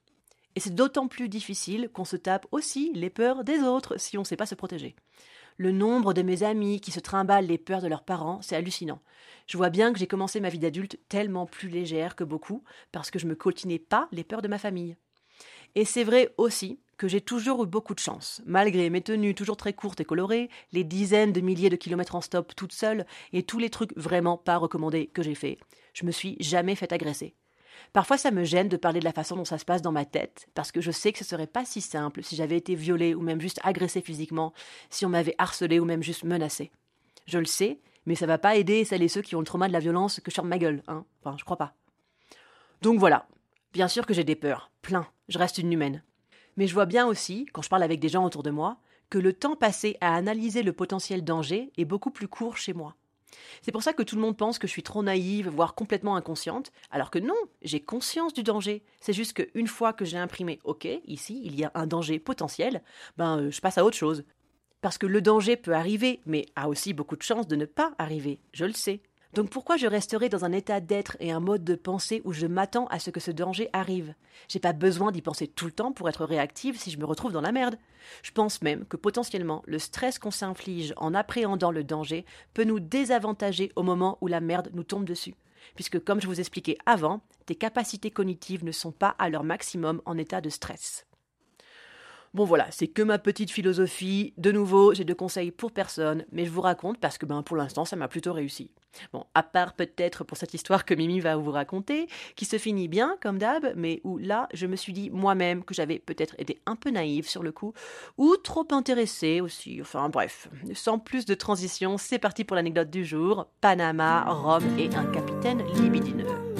Et 0.57 0.61
c'est 0.61 0.75
d'autant 0.75 1.07
plus 1.07 1.29
difficile 1.29 1.91
qu'on 1.93 2.05
se 2.05 2.17
tape 2.17 2.49
aussi 2.50 2.91
les 2.93 3.09
peurs 3.09 3.45
des 3.45 3.61
autres 3.61 4.00
si 4.00 4.19
on 4.19 4.23
ne 4.23 4.26
sait 4.26 4.35
pas 4.35 4.47
se 4.47 4.57
protéger. 4.57 4.97
Le 5.59 5.71
nombre 5.71 6.12
de 6.12 6.23
mes 6.23 6.43
amis 6.43 6.81
qui 6.81 6.91
se 6.91 6.99
trimballent 6.99 7.47
les 7.47 7.57
peurs 7.57 7.83
de 7.83 7.87
leurs 7.87 8.05
parents, 8.05 8.43
c'est 8.43 8.57
hallucinant. 8.57 9.00
Je 9.47 9.57
vois 9.57 9.71
bien 9.71 9.93
que 9.93 10.00
j'ai 10.00 10.09
commencé 10.09 10.41
ma 10.41 10.49
vie 10.49 10.59
d'adulte 10.59 10.99
tellement 11.09 11.47
plus 11.47 11.69
légère 11.69 12.17
que 12.17 12.25
beaucoup, 12.25 12.65
parce 12.91 13.12
que 13.12 13.21
je 13.21 13.29
me 13.29 13.37
coltinais 13.37 13.79
pas 13.79 14.09
les 14.11 14.25
peurs 14.25 14.43
de 14.43 14.49
ma 14.49 14.59
famille. 14.59 14.97
Et 15.76 15.85
c'est 15.85 16.03
vrai 16.03 16.35
aussi 16.37 16.81
que 16.97 17.09
j'ai 17.09 17.21
toujours 17.21 17.65
eu 17.65 17.67
beaucoup 17.67 17.95
de 17.95 18.00
chance. 18.00 18.43
Malgré 18.47 18.91
mes 18.91 19.00
tenues 19.00 19.35
toujours 19.35 19.57
très 19.57 19.73
courtes 19.73 20.00
et 20.00 20.05
colorées, 20.05 20.50
les 20.73 20.85
dizaines 20.85 21.33
de 21.33 21.41
milliers 21.41 21.71
de 21.71 21.76
kilomètres 21.76 22.15
en 22.15 22.21
stop 22.21 22.55
toute 22.55 22.73
seule 22.73 23.07
et 23.33 23.43
tous 23.43 23.59
les 23.59 23.71
trucs 23.71 23.97
vraiment 23.97 24.37
pas 24.37 24.57
recommandés 24.57 25.07
que 25.09 25.23
j'ai 25.23 25.35
fait, 25.35 25.59
je 25.95 26.07
me 26.07 26.11
suis 26.11 26.37
jamais 26.41 26.75
fait 26.75 26.93
agresser. 26.93 27.35
Parfois 27.93 28.19
ça 28.19 28.31
me 28.31 28.45
gêne 28.45 28.69
de 28.69 28.76
parler 28.76 29.00
de 29.00 29.05
la 29.05 29.12
façon 29.12 29.37
dont 29.37 29.45
ça 29.45 29.59
se 29.59 29.65
passe 29.65 29.83
dans 29.83 29.93
ma 29.93 30.05
tête, 30.05 30.49
parce 30.55 30.73
que 30.73 30.81
je 30.81 30.91
sais 30.91 31.12
que 31.12 31.19
ce 31.19 31.25
serait 31.25 31.47
pas 31.47 31.65
si 31.65 31.81
simple 31.81 32.23
si 32.23 32.37
j'avais 32.37 32.57
été 32.57 32.75
violée 32.75 33.15
ou 33.15 33.21
même 33.21 33.41
juste 33.41 33.61
agressée 33.62 34.00
physiquement, 34.00 34.53
si 34.91 35.05
on 35.05 35.11
m'avait 35.11 35.35
harcelée 35.38 35.79
ou 35.79 35.85
même 35.85 36.03
juste 36.03 36.25
menacée. 36.25 36.71
Je 37.26 37.38
le 37.38 37.45
sais, 37.45 37.79
mais 38.07 38.15
ça 38.15 38.26
va 38.26 38.38
pas 38.38 38.57
aider 38.57 38.85
celles 38.85 39.03
et 39.03 39.09
ceux 39.09 39.23
qui 39.23 39.37
ont 39.37 39.41
le 39.41 39.47
trauma 39.47 39.69
de 39.69 39.73
la 39.73 39.81
violence 39.81 40.21
que 40.21 40.31
je 40.31 40.37
ferme 40.37 40.49
ma 40.49 40.59
gueule, 40.59 40.83
hein. 40.88 41.05
Enfin, 41.23 41.37
je 41.38 41.45
crois 41.45 41.59
pas. 41.59 41.75
Donc 42.83 42.99
voilà. 42.99 43.26
Bien 43.73 43.88
sûr 43.88 44.07
que 44.07 44.15
j'ai 44.15 44.25
des 44.25 44.37
peurs, 44.37 44.71
plein. 44.81 45.07
Je 45.29 45.38
reste 45.38 45.59
une 45.59 45.73
humaine. 45.73 46.03
Mais 46.57 46.67
je 46.67 46.75
vois 46.75 46.87
bien 46.87 47.07
aussi, 47.07 47.47
quand 47.53 47.63
je 47.63 47.69
parle 47.69 47.83
avec 47.83 48.01
des 48.01 48.09
gens 48.09 48.25
autour 48.25 48.43
de 48.43 48.51
moi, 48.51 48.79
que 49.11 49.19
le 49.19 49.33
temps 49.33 49.57
passé 49.57 49.97
à 50.01 50.15
analyser 50.15 50.63
le 50.63 50.73
potentiel 50.73 51.23
danger 51.23 51.71
est 51.77 51.85
beaucoup 51.85 52.11
plus 52.11 52.29
court 52.29 52.57
chez 52.57 52.73
moi. 52.73 52.97
C'est 53.63 53.73
pour 53.73 53.83
ça 53.83 53.93
que 53.93 54.03
tout 54.03 54.17
le 54.17 54.23
monde 54.23 54.37
pense 54.37 54.59
que 54.59 54.67
je 54.67 54.73
suis 54.73 54.83
trop 54.83 55.03
naïve, 55.03 55.49
voire 55.49 55.75
complètement 55.75 56.17
inconsciente, 56.17 56.73
alors 56.91 57.11
que 57.11 57.19
non, 57.19 57.35
j'ai 57.63 57.81
conscience 57.81 58.33
du 58.33 58.43
danger. 58.43 58.83
C'est 59.01 59.13
juste 59.13 59.35
qu'une 59.35 59.67
fois 59.67 59.93
que 59.93 60.05
j'ai 60.05 60.19
imprimé 60.19 60.61
OK, 60.65 60.87
ici, 61.07 61.41
il 61.45 61.55
y 61.59 61.65
a 61.65 61.73
un 61.75 61.87
danger 61.87 62.19
potentiel, 62.19 62.83
ben 63.17 63.39
euh, 63.39 63.51
je 63.51 63.61
passe 63.61 63.79
à 63.79 63.85
autre 63.85 63.97
chose. 63.97 64.25
Parce 64.81 64.99
que 64.99 65.07
le 65.07 65.21
danger 65.21 65.57
peut 65.57 65.75
arriver, 65.75 66.21
mais 66.27 66.47
a 66.55 66.69
aussi 66.69 66.93
beaucoup 66.93 67.17
de 67.17 67.23
chances 67.23 67.49
de 67.49 67.57
ne 67.57 67.65
pas 67.65 67.93
arriver, 67.99 68.39
je 68.53 68.65
le 68.65 68.73
sais. 68.73 69.01
Donc 69.37 69.50
pourquoi 69.50 69.76
je 69.76 69.87
resterai 69.87 70.31
dans 70.31 70.47
un 70.47 70.52
état 70.52 70.81
d'être 70.81 71.19
et 71.21 71.31
un 71.31 71.40
mode 71.40 71.62
de 71.62 71.75
pensée 71.75 72.23
où 72.25 72.33
je 72.33 72.47
m'attends 72.47 72.87
à 72.87 72.99
ce 72.99 73.11
que 73.11 73.21
ce 73.21 73.31
danger 73.31 73.69
arrive? 73.75 74.14
J'ai 74.49 74.61
pas 74.61 74.73
besoin 74.73 75.12
d'y 75.12 75.21
penser 75.21 75.47
tout 75.47 75.66
le 75.66 75.73
temps 75.73 75.93
pour 75.93 76.09
être 76.09 76.25
réactive 76.25 76.78
si 76.78 76.90
je 76.90 76.97
me 76.97 77.05
retrouve 77.05 77.33
dans 77.33 77.43
la 77.43 77.52
merde. 77.52 77.76
Je 78.23 78.31
pense 78.31 78.62
même 78.62 78.87
que 78.87 78.97
potentiellement 78.97 79.62
le 79.66 79.78
stress 79.78 80.19
qu'on 80.19 80.31
s'inflige 80.31 80.95
en 80.97 81.12
appréhendant 81.12 81.71
le 81.71 81.85
danger 81.85 82.25
peut 82.55 82.64
nous 82.64 82.81
désavantager 82.81 83.73
au 83.76 83.83
moment 83.83 84.16
où 84.23 84.26
la 84.26 84.40
merde 84.40 84.71
nous 84.73 84.85
tombe 84.85 85.05
dessus. 85.05 85.35
Puisque 85.75 86.02
comme 86.02 86.23
je 86.23 86.28
vous 86.28 86.40
expliquais 86.40 86.78
avant, 86.87 87.21
tes 87.45 87.57
capacités 87.57 88.11
cognitives 88.11 88.64
ne 88.64 88.73
sont 88.73 88.93
pas 88.93 89.16
à 89.19 89.28
leur 89.28 89.45
maximum 89.45 90.00
en 90.07 90.16
état 90.16 90.40
de 90.40 90.49
stress. 90.49 91.06
Bon 92.37 92.45
voilà, 92.45 92.66
c'est 92.71 92.87
que 92.87 93.00
ma 93.00 93.19
petite 93.19 93.50
philosophie. 93.50 94.35
De 94.37 94.52
nouveau, 94.52 94.93
j'ai 94.93 95.05
de 95.05 95.14
conseils 95.14 95.50
pour 95.50 95.73
personne, 95.73 96.26
mais 96.33 96.45
je 96.45 96.50
vous 96.50 96.61
raconte 96.61 96.99
parce 96.99 97.16
que 97.16 97.25
ben, 97.25 97.43
pour 97.43 97.57
l'instant, 97.57 97.87
ça 97.87 97.97
m'a 97.97 98.09
plutôt 98.09 98.35
réussi. 98.35 98.71
Bon, 99.14 99.25
à 99.33 99.43
part 99.43 99.73
peut-être 99.73 100.23
pour 100.23 100.37
cette 100.37 100.52
histoire 100.52 100.85
que 100.85 100.93
Mimi 100.93 101.19
va 101.19 101.37
vous 101.37 101.50
raconter, 101.50 102.09
qui 102.35 102.45
se 102.45 102.59
finit 102.59 102.88
bien, 102.88 103.16
comme 103.23 103.38
d'hab, 103.38 103.73
mais 103.75 104.02
où 104.05 104.19
là, 104.19 104.50
je 104.52 104.66
me 104.66 104.76
suis 104.76 104.93
dit 104.93 105.09
moi-même 105.09 105.64
que 105.64 105.73
j'avais 105.73 105.99
peut-être 105.99 106.35
été 106.37 106.61
un 106.66 106.76
peu 106.76 106.90
naïve 106.90 107.26
sur 107.26 107.43
le 107.43 107.52
coup, 107.52 107.73
ou 108.19 108.37
trop 108.37 108.69
intéressée 108.71 109.40
aussi. 109.40 109.78
Enfin 109.81 110.11
bref, 110.11 110.50
sans 110.75 110.99
plus 110.99 111.25
de 111.25 111.33
transition, 111.33 111.97
c'est 111.97 112.19
parti 112.19 112.45
pour 112.45 112.57
l'anecdote 112.57 112.90
du 112.90 113.07
jour. 113.07 113.47
Panama, 113.62 114.25
Rome 114.28 114.78
et 114.78 114.95
un 114.95 115.07
capitaine 115.07 115.62
libidineux. 115.81 116.56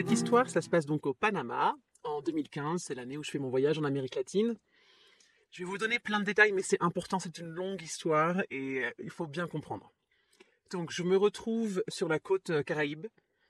Cette 0.00 0.12
histoire, 0.12 0.48
ça 0.48 0.62
se 0.62 0.70
passe 0.70 0.86
donc 0.86 1.04
au 1.04 1.12
Panama 1.12 1.74
en 2.04 2.22
2015, 2.22 2.82
c'est 2.82 2.94
l'année 2.94 3.18
où 3.18 3.22
je 3.22 3.30
fais 3.30 3.38
mon 3.38 3.50
voyage 3.50 3.78
en 3.78 3.84
Amérique 3.84 4.14
latine. 4.14 4.56
Je 5.50 5.58
vais 5.58 5.66
vous 5.66 5.76
donner 5.76 5.98
plein 5.98 6.20
de 6.20 6.24
détails, 6.24 6.52
mais 6.52 6.62
c'est 6.62 6.80
important, 6.80 7.18
c'est 7.18 7.36
une 7.36 7.48
longue 7.48 7.82
histoire 7.82 8.40
et 8.48 8.86
euh, 8.86 8.90
il 8.98 9.10
faut 9.10 9.26
bien 9.26 9.46
comprendre. 9.46 9.92
Donc 10.70 10.90
je 10.90 11.02
me 11.02 11.18
retrouve 11.18 11.84
sur 11.88 12.08
la 12.08 12.18
côte 12.18 12.48
euh, 12.48 12.62
caraïbe 12.62 13.08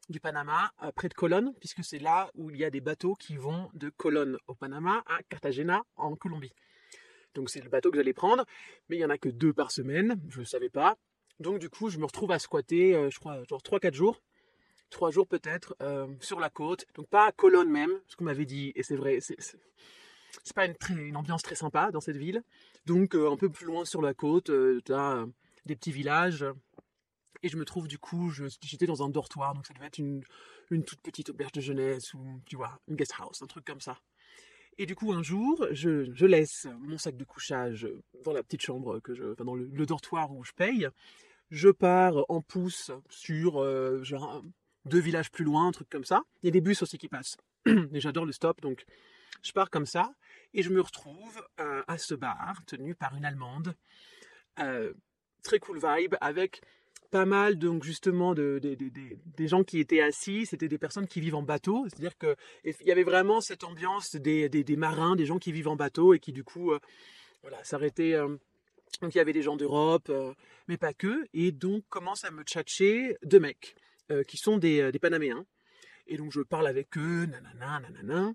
du 0.09 0.19
Panama, 0.19 0.73
euh, 0.83 0.91
près 0.91 1.09
de 1.09 1.15
Colón, 1.15 1.55
puisque 1.61 1.85
c'est 1.85 2.01
là 2.01 2.33
où 2.35 2.51
il 2.51 2.57
y 2.57 2.65
a 2.65 2.71
des 2.71 2.81
bateaux 2.81 3.15
qui 3.15 3.37
vont 3.37 3.71
de 3.75 3.89
Colón 3.89 4.37
au 4.49 4.57
Panama 4.57 5.05
à 5.07 5.23
Cartagena 5.29 5.85
en 5.95 6.17
Colombie. 6.17 6.53
Donc 7.33 7.49
c'est 7.49 7.61
le 7.61 7.71
bateau 7.71 7.93
que 7.93 7.97
j'allais 7.97 8.13
prendre, 8.13 8.45
mais 8.89 8.97
il 8.97 8.99
n'y 8.99 9.05
en 9.05 9.11
a 9.11 9.19
que 9.19 9.29
deux 9.29 9.53
par 9.53 9.71
semaine, 9.71 10.21
je 10.29 10.41
ne 10.41 10.45
savais 10.45 10.69
pas. 10.69 10.97
Donc 11.39 11.61
du 11.61 11.71
coup, 11.71 11.91
je 11.91 11.99
me 11.99 12.07
retrouve 12.07 12.33
à 12.33 12.41
squatter, 12.41 13.09
je 13.09 13.19
crois, 13.21 13.45
genre 13.45 13.63
3-4 13.63 13.95
jours 13.95 14.21
trois 14.91 15.11
jours 15.11 15.27
peut-être, 15.27 15.75
euh, 15.81 16.07
sur 16.21 16.41
la 16.41 16.51
côte. 16.51 16.87
Donc 16.95 17.09
pas 17.09 17.27
à 17.27 17.33
Cologne 17.33 17.71
même, 17.71 17.93
ce 18.07 18.17
qu'on 18.17 18.25
m'avait 18.25 18.45
dit, 18.45 18.73
et 18.75 18.83
c'est 18.83 18.97
vrai, 18.97 19.21
c'est, 19.21 19.37
c'est 19.41 20.55
pas 20.55 20.67
une, 20.67 20.75
une, 20.99 21.17
ambiance 21.17 21.43
très 21.43 21.55
sympa 21.55 21.91
dans 21.91 22.01
cette 22.01 22.17
ville. 22.17 22.43
Donc 22.87 23.15
euh, 23.15 23.31
un 23.31 23.37
peu 23.37 23.49
plus 23.49 23.67
loin 23.67 23.85
sur 23.85 24.03
la 24.03 24.13
côte, 24.13 24.51
euh, 24.51 24.81
as 24.91 25.25
des 25.65 25.77
petits 25.77 25.93
villages. 25.93 26.45
Et 27.43 27.49
je 27.49 27.57
me 27.57 27.65
trouve 27.65 27.89
du 27.89 27.99
coup, 27.99 28.31
j'étais 28.31 28.85
dans 28.85 29.03
un 29.03 29.09
dortoir, 29.09 29.55
donc 29.55 29.67
ça 29.67 29.73
devait 29.73 29.87
être 29.87 29.97
une, 29.97 30.23
une 30.71 30.85
toute 30.85 31.01
petite 31.01 31.31
auberge 31.31 31.53
de 31.53 31.63
jeunesse 31.63 32.13
ou 32.13 32.43
tu 32.45 32.57
vois, 32.57 32.79
une 32.87 32.97
guest 32.97 33.15
house, 33.19 33.41
un 33.41 33.47
truc 33.47 33.65
comme 33.65 33.81
ça. 33.81 33.99
Et 34.77 34.85
du 34.85 34.95
coup, 34.95 35.13
un 35.13 35.23
jour, 35.23 35.67
je, 35.73 36.11
je, 36.13 36.27
laisse 36.27 36.67
mon 36.81 36.99
sac 36.99 37.17
de 37.17 37.25
couchage 37.25 37.89
dans 38.25 38.33
la 38.33 38.43
petite 38.43 38.63
chambre, 38.63 39.01
que 39.01 39.15
je, 39.15 39.33
enfin 39.33 39.45
dans 39.45 39.55
le, 39.55 39.71
le 39.73 39.87
dortoir 39.87 40.31
où 40.33 40.45
je 40.45 40.53
paye. 40.53 40.87
Je 41.51 41.71
pars 41.71 42.25
en 42.29 42.43
pouce 42.43 42.91
sur 43.09 43.65
genre 44.05 44.43
deux 44.85 45.01
villages 45.01 45.31
plus 45.31 45.45
loin, 45.45 45.69
un 45.69 45.73
truc 45.73 45.89
comme 45.89 46.05
ça. 46.05 46.23
Il 46.43 46.47
y 46.47 46.49
a 46.49 46.53
des 46.53 46.61
bus 46.61 46.83
aussi 46.83 46.99
qui 46.99 47.09
passent. 47.09 47.37
et 47.67 48.01
j'adore 48.01 48.25
le 48.25 48.33
stop, 48.33 48.61
donc 48.61 48.85
je 49.43 49.53
pars 49.53 49.71
comme 49.71 49.87
ça. 49.87 50.15
Et 50.55 50.63
je 50.63 50.71
me 50.71 50.81
retrouve 50.81 51.43
euh, 51.61 51.83
à 51.87 51.99
ce 51.99 52.15
bar, 52.15 52.63
tenu 52.67 52.95
par 52.95 53.15
une 53.17 53.25
Allemande. 53.25 53.75
Euh, 54.59 54.93
très 55.43 55.59
cool 55.59 55.81
vibe, 55.83 56.17
avec 56.21 56.61
pas 57.11 57.25
mal 57.25 57.59
donc 57.59 57.83
justement 57.83 58.35
de, 58.35 58.61
des 58.63 59.49
gens 59.49 59.65
qui 59.65 59.81
étaient 59.81 60.01
assis, 60.01 60.47
c'était 60.47 60.69
des 60.69 60.79
personnes 60.79 61.09
qui 61.09 61.21
vivent 61.21 61.35
en 61.35 61.43
bateau, 61.43 61.87
c'est-à-dire 61.89 62.17
qu'il 62.17 62.87
y 62.87 62.93
avait 62.93 63.05
vraiment 63.05 63.41
cette 63.41 63.65
ambiance 63.65 64.15
des, 64.15 64.77
marins, 64.77 65.17
des 65.17 65.27
gens 65.27 65.39
qui 65.39 65.51
vivent 65.51 65.69
en 65.69 65.77
bateau 65.77 66.15
et 66.15 66.21
qui 66.21 66.33
du 66.33 66.45
coup 66.45 66.73
euh, 66.73 66.79
voilà, 67.43 67.63
s'arrêtaient. 67.65 68.17
donc 69.01 69.15
il 69.15 69.19
y 69.19 69.21
avait 69.21 69.33
des 69.33 69.43
gens 69.43 69.57
d'Europe, 69.57 70.13
mais 70.69 70.77
pas 70.77 70.93
que, 70.93 71.27
et 71.33 71.53
donc 71.53 71.85
commence 71.89 72.25
à 72.25 72.31
me 72.31 72.43
tchatcher 72.45 73.17
deux 73.25 73.41
mecs. 73.41 73.75
Euh, 74.11 74.25
qui 74.25 74.39
sont 74.39 74.59
euh, 74.65 74.91
des, 74.91 74.99
Panaméens. 74.99 75.47
Et 76.09 76.17
donc 76.17 76.33
je 76.33 76.41
parle 76.41 76.67
avec 76.67 76.97
eux, 76.99 77.27
nanana, 77.27 77.81
nanana. 77.81 78.33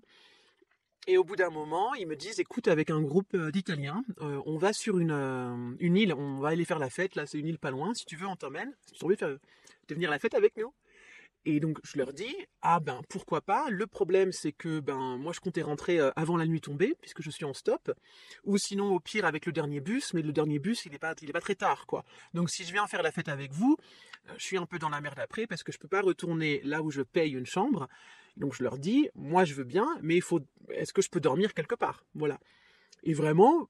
Et 1.06 1.18
au 1.18 1.24
bout 1.24 1.36
d'un 1.36 1.50
moment, 1.50 1.94
ils 1.94 2.06
me 2.06 2.16
disent, 2.16 2.40
écoute, 2.40 2.66
avec 2.66 2.90
un 2.90 3.00
groupe 3.02 3.34
euh, 3.34 3.50
d'Italiens, 3.50 4.02
on 4.18 4.56
va 4.56 4.72
sur 4.72 4.98
une, 4.98 5.76
île, 5.80 6.14
on 6.14 6.38
va 6.38 6.48
aller 6.48 6.64
faire 6.64 6.78
la 6.78 6.88
fête, 6.88 7.14
là 7.14 7.26
c'est 7.26 7.38
une 7.38 7.46
île 7.46 7.58
pas 7.58 7.70
loin, 7.70 7.92
si 7.94 8.06
tu 8.06 8.16
veux 8.16 8.26
on 8.26 8.36
t'emmène, 8.36 8.74
si 8.86 8.94
tu 8.94 9.06
veux 9.06 9.16
faire, 9.16 9.28
de 9.28 9.94
venir 9.94 10.10
la 10.10 10.18
fête 10.18 10.34
avec 10.34 10.56
nous. 10.56 10.72
Et 11.48 11.60
donc 11.60 11.78
je 11.84 11.96
leur 11.96 12.12
dis 12.12 12.34
ah 12.60 12.80
ben 12.80 13.00
pourquoi 13.08 13.40
pas? 13.40 13.70
Le 13.70 13.86
problème 13.86 14.32
c'est 14.32 14.50
que 14.50 14.80
ben 14.80 15.16
moi 15.16 15.32
je 15.32 15.38
comptais 15.38 15.62
rentrer 15.62 16.00
euh, 16.00 16.10
avant 16.16 16.36
la 16.36 16.44
nuit 16.44 16.60
tombée 16.60 16.96
puisque 17.00 17.22
je 17.22 17.30
suis 17.30 17.44
en 17.44 17.54
stop, 17.54 17.92
ou 18.42 18.58
sinon 18.58 18.92
au 18.92 18.98
pire 18.98 19.24
avec 19.24 19.46
le 19.46 19.52
dernier 19.52 19.80
bus. 19.80 20.12
Mais 20.12 20.22
le 20.22 20.32
dernier 20.32 20.58
bus 20.58 20.84
il 20.86 20.94
est 20.94 20.98
pas 20.98 21.14
il 21.22 21.30
est 21.30 21.32
pas 21.32 21.40
très 21.40 21.54
tard 21.54 21.86
quoi. 21.86 22.04
Donc 22.34 22.50
si 22.50 22.64
je 22.64 22.72
viens 22.72 22.86
faire 22.88 23.02
la 23.04 23.12
fête 23.12 23.28
avec 23.28 23.52
vous, 23.52 23.76
euh, 24.28 24.32
je 24.36 24.42
suis 24.42 24.58
un 24.58 24.66
peu 24.66 24.80
dans 24.80 24.88
la 24.88 25.00
merde 25.00 25.20
après 25.20 25.46
parce 25.46 25.62
que 25.62 25.70
je 25.70 25.78
peux 25.78 25.88
pas 25.88 26.02
retourner 26.02 26.60
là 26.64 26.82
où 26.82 26.90
je 26.90 27.02
paye 27.02 27.32
une 27.32 27.46
chambre. 27.46 27.88
Donc 28.36 28.52
je 28.54 28.64
leur 28.64 28.76
dis 28.76 29.08
moi 29.14 29.44
je 29.44 29.54
veux 29.54 29.64
bien, 29.64 29.86
mais 30.02 30.16
il 30.16 30.22
faut 30.22 30.40
est-ce 30.70 30.92
que 30.92 31.00
je 31.00 31.08
peux 31.08 31.20
dormir 31.20 31.54
quelque 31.54 31.76
part? 31.76 32.04
Voilà. 32.14 32.40
Et 33.04 33.14
vraiment, 33.14 33.68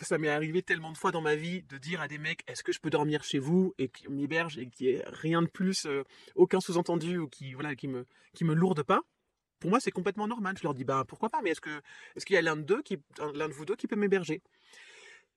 ça 0.00 0.18
m'est 0.18 0.28
arrivé 0.28 0.62
tellement 0.62 0.92
de 0.92 0.98
fois 0.98 1.10
dans 1.10 1.20
ma 1.20 1.34
vie 1.34 1.62
de 1.62 1.78
dire 1.78 2.00
à 2.00 2.08
des 2.08 2.18
mecs 2.18 2.42
est-ce 2.46 2.62
que 2.62 2.72
je 2.72 2.80
peux 2.80 2.90
dormir 2.90 3.24
chez 3.24 3.38
vous? 3.38 3.74
Et 3.78 3.88
qui 3.88 4.08
m'héberge 4.08 4.58
et 4.58 4.68
qui 4.68 4.88
ait 4.88 5.04
rien 5.06 5.42
de 5.42 5.48
plus, 5.48 5.86
euh, 5.86 6.04
aucun 6.34 6.60
sous-entendu 6.60 7.18
ou 7.18 7.28
qui 7.28 7.54
voilà 7.54 7.74
qui 7.74 7.88
me 7.88 8.06
qui 8.34 8.44
lourde 8.44 8.82
pas. 8.82 9.02
Pour 9.60 9.70
moi, 9.70 9.80
c'est 9.80 9.90
complètement 9.90 10.28
normal. 10.28 10.56
Je 10.56 10.62
leur 10.62 10.74
dis 10.74 10.84
bah 10.84 11.04
pourquoi 11.06 11.30
pas, 11.30 11.40
mais 11.42 11.50
est-ce 11.50 11.60
qu'il 12.24 12.34
y 12.34 12.36
a 12.36 12.42
l'un 12.42 12.56
de 12.56 12.62
deux 12.62 12.82
qui 12.82 12.98
vous 13.18 13.64
deux 13.64 13.76
qui 13.76 13.86
peut 13.86 13.96
m'héberger? 13.96 14.42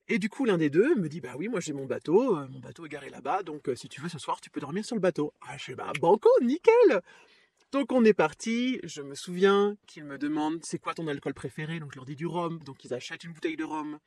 Et 0.07 0.19
du 0.19 0.29
coup, 0.29 0.45
l'un 0.45 0.57
des 0.57 0.69
deux 0.69 0.95
me 0.95 1.07
dit 1.07 1.21
bah 1.21 1.33
oui, 1.37 1.47
moi 1.47 1.59
j'ai 1.59 1.73
mon 1.73 1.85
bateau, 1.85 2.37
euh, 2.37 2.47
mon 2.49 2.59
bateau 2.59 2.85
est 2.85 2.89
garé 2.89 3.09
là-bas, 3.09 3.43
donc 3.43 3.69
euh, 3.69 3.75
si 3.75 3.87
tu 3.87 4.01
veux 4.01 4.09
ce 4.09 4.19
soir, 4.19 4.41
tu 4.41 4.49
peux 4.49 4.59
dormir 4.59 4.85
sur 4.85 4.95
le 4.95 5.01
bateau. 5.01 5.33
Ah, 5.41 5.57
je 5.57 5.63
fais 5.65 5.75
bah 5.75 5.91
banco, 5.99 6.29
nickel. 6.41 7.01
Donc 7.71 7.93
on 7.93 8.03
est 8.03 8.13
parti, 8.13 8.81
je 8.83 9.01
me 9.01 9.15
souviens 9.15 9.77
qu'ils 9.87 10.03
me 10.03 10.17
demandent 10.17 10.59
c'est 10.65 10.77
quoi 10.77 10.93
ton 10.93 11.07
alcool 11.07 11.33
préféré, 11.33 11.79
donc 11.79 11.91
je 11.93 11.95
leur 11.95 12.05
dis 12.05 12.17
du 12.17 12.25
rhum, 12.25 12.59
donc 12.59 12.83
ils 12.83 12.93
achètent 12.93 13.23
une 13.23 13.31
bouteille 13.31 13.55
de 13.55 13.63
rhum. 13.63 13.97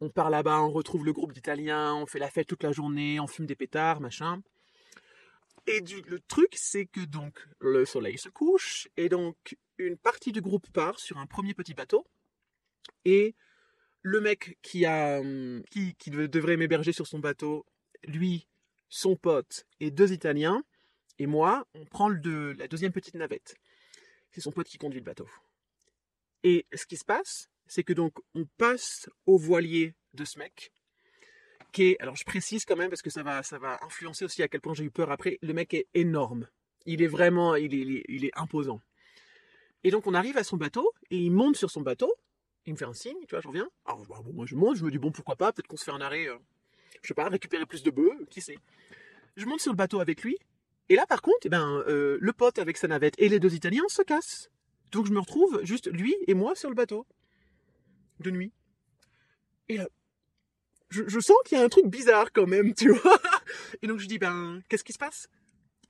On 0.00 0.10
part 0.10 0.28
là-bas, 0.28 0.60
on 0.60 0.70
retrouve 0.70 1.06
le 1.06 1.14
groupe 1.14 1.32
d'Italiens, 1.32 1.94
on 1.94 2.04
fait 2.04 2.18
la 2.18 2.28
fête 2.28 2.46
toute 2.46 2.62
la 2.62 2.72
journée, 2.72 3.18
on 3.20 3.26
fume 3.26 3.46
des 3.46 3.54
pétards, 3.54 4.02
machin. 4.02 4.42
Et 5.66 5.80
le 5.80 6.20
truc, 6.20 6.50
c'est 6.56 6.84
que 6.84 7.00
donc 7.00 7.48
le 7.58 7.86
soleil 7.86 8.18
se 8.18 8.28
couche, 8.28 8.88
et 8.98 9.08
donc 9.08 9.56
une 9.78 9.96
partie 9.96 10.32
du 10.32 10.42
groupe 10.42 10.70
part 10.70 11.00
sur 11.00 11.16
un 11.16 11.26
premier 11.26 11.54
petit 11.54 11.72
bateau, 11.72 12.06
et 13.06 13.34
le 14.02 14.20
mec 14.20 14.58
qui, 14.60 14.84
a, 14.84 15.22
qui, 15.70 15.94
qui 15.94 16.10
devrait 16.10 16.58
m'héberger 16.58 16.92
sur 16.92 17.06
son 17.06 17.18
bateau, 17.18 17.64
lui, 18.06 18.46
son 18.90 19.16
pote 19.16 19.64
et 19.80 19.90
deux 19.90 20.12
Italiens, 20.12 20.62
et 21.18 21.26
moi, 21.26 21.66
on 21.74 21.84
prend 21.84 22.08
le, 22.08 22.52
la 22.52 22.68
deuxième 22.68 22.92
petite 22.92 23.14
navette. 23.14 23.56
C'est 24.32 24.40
son 24.40 24.52
pote 24.52 24.66
qui 24.66 24.78
conduit 24.78 25.00
le 25.00 25.04
bateau. 25.04 25.28
Et 26.42 26.66
ce 26.74 26.86
qui 26.86 26.96
se 26.96 27.04
passe, 27.04 27.48
c'est 27.66 27.84
que 27.84 27.92
donc 27.92 28.18
on 28.34 28.46
passe 28.58 29.08
au 29.26 29.38
voilier 29.38 29.94
de 30.12 30.24
ce 30.24 30.38
mec, 30.38 30.72
alors 31.98 32.16
je 32.16 32.24
précise 32.24 32.64
quand 32.64 32.76
même 32.76 32.88
parce 32.88 33.02
que 33.02 33.10
ça 33.10 33.22
va, 33.22 33.42
ça 33.42 33.58
va 33.58 33.78
influencer 33.82 34.24
aussi 34.24 34.42
à 34.42 34.48
quel 34.48 34.60
point 34.60 34.74
j'ai 34.74 34.84
eu 34.84 34.90
peur 34.90 35.10
après. 35.10 35.38
Le 35.42 35.52
mec 35.52 35.74
est 35.74 35.86
énorme. 35.94 36.46
Il 36.86 37.02
est 37.02 37.06
vraiment, 37.06 37.56
il 37.56 37.74
est, 38.24 38.30
imposant. 38.38 38.80
Et 39.82 39.90
donc 39.90 40.06
on 40.06 40.14
arrive 40.14 40.36
à 40.36 40.44
son 40.44 40.56
bateau 40.56 40.92
et 41.10 41.18
il 41.18 41.30
monte 41.30 41.56
sur 41.56 41.70
son 41.70 41.80
bateau. 41.80 42.14
Il 42.66 42.72
me 42.74 42.78
fait 42.78 42.84
un 42.84 42.94
signe, 42.94 43.18
tu 43.26 43.30
vois, 43.30 43.40
je 43.40 43.48
reviens. 43.48 43.68
Alors 43.84 44.06
bah, 44.06 44.20
bon, 44.24 44.32
moi 44.32 44.46
je 44.46 44.54
monte, 44.54 44.76
je 44.76 44.84
me 44.84 44.90
dis 44.90 44.98
bon 44.98 45.10
pourquoi 45.10 45.36
pas, 45.36 45.52
peut-être 45.52 45.66
qu'on 45.66 45.76
se 45.76 45.84
fait 45.84 45.90
un 45.90 46.00
arrêt, 46.00 46.28
euh, 46.28 46.36
je 47.02 47.08
sais 47.08 47.14
pas, 47.14 47.28
récupérer 47.28 47.66
plus 47.66 47.82
de 47.82 47.90
bœufs, 47.90 48.26
qui 48.30 48.40
sait. 48.40 48.58
Je 49.36 49.46
monte 49.46 49.60
sur 49.60 49.72
le 49.72 49.76
bateau 49.76 50.00
avec 50.00 50.22
lui 50.22 50.38
et 50.88 50.96
là, 50.96 51.06
par 51.06 51.22
contre, 51.22 51.38
eh 51.44 51.48
ben, 51.48 51.82
euh, 51.88 52.18
le 52.20 52.32
pote 52.32 52.58
avec 52.58 52.76
sa 52.76 52.88
navette 52.88 53.14
et 53.18 53.28
les 53.28 53.40
deux 53.40 53.54
Italiens 53.54 53.84
se 53.88 54.02
cassent. 54.02 54.50
Donc 54.92 55.06
je 55.06 55.12
me 55.12 55.18
retrouve 55.18 55.60
juste 55.64 55.90
lui 55.90 56.16
et 56.26 56.34
moi 56.34 56.54
sur 56.54 56.68
le 56.68 56.74
bateau. 56.74 57.06
De 58.20 58.30
nuit. 58.30 58.52
Et 59.68 59.78
là, 59.78 59.88
je, 60.90 61.20
sens 61.20 61.36
qu'il 61.44 61.58
y 61.58 61.60
a 61.60 61.64
un 61.64 61.68
truc 61.68 61.86
bizarre 61.86 62.32
quand 62.32 62.46
même, 62.46 62.74
tu 62.74 62.90
vois. 62.90 63.18
Et 63.82 63.86
donc 63.86 63.98
je 63.98 64.06
dis, 64.06 64.18
ben, 64.18 64.62
qu'est-ce 64.68 64.84
qui 64.84 64.92
se 64.92 64.98
passe? 64.98 65.28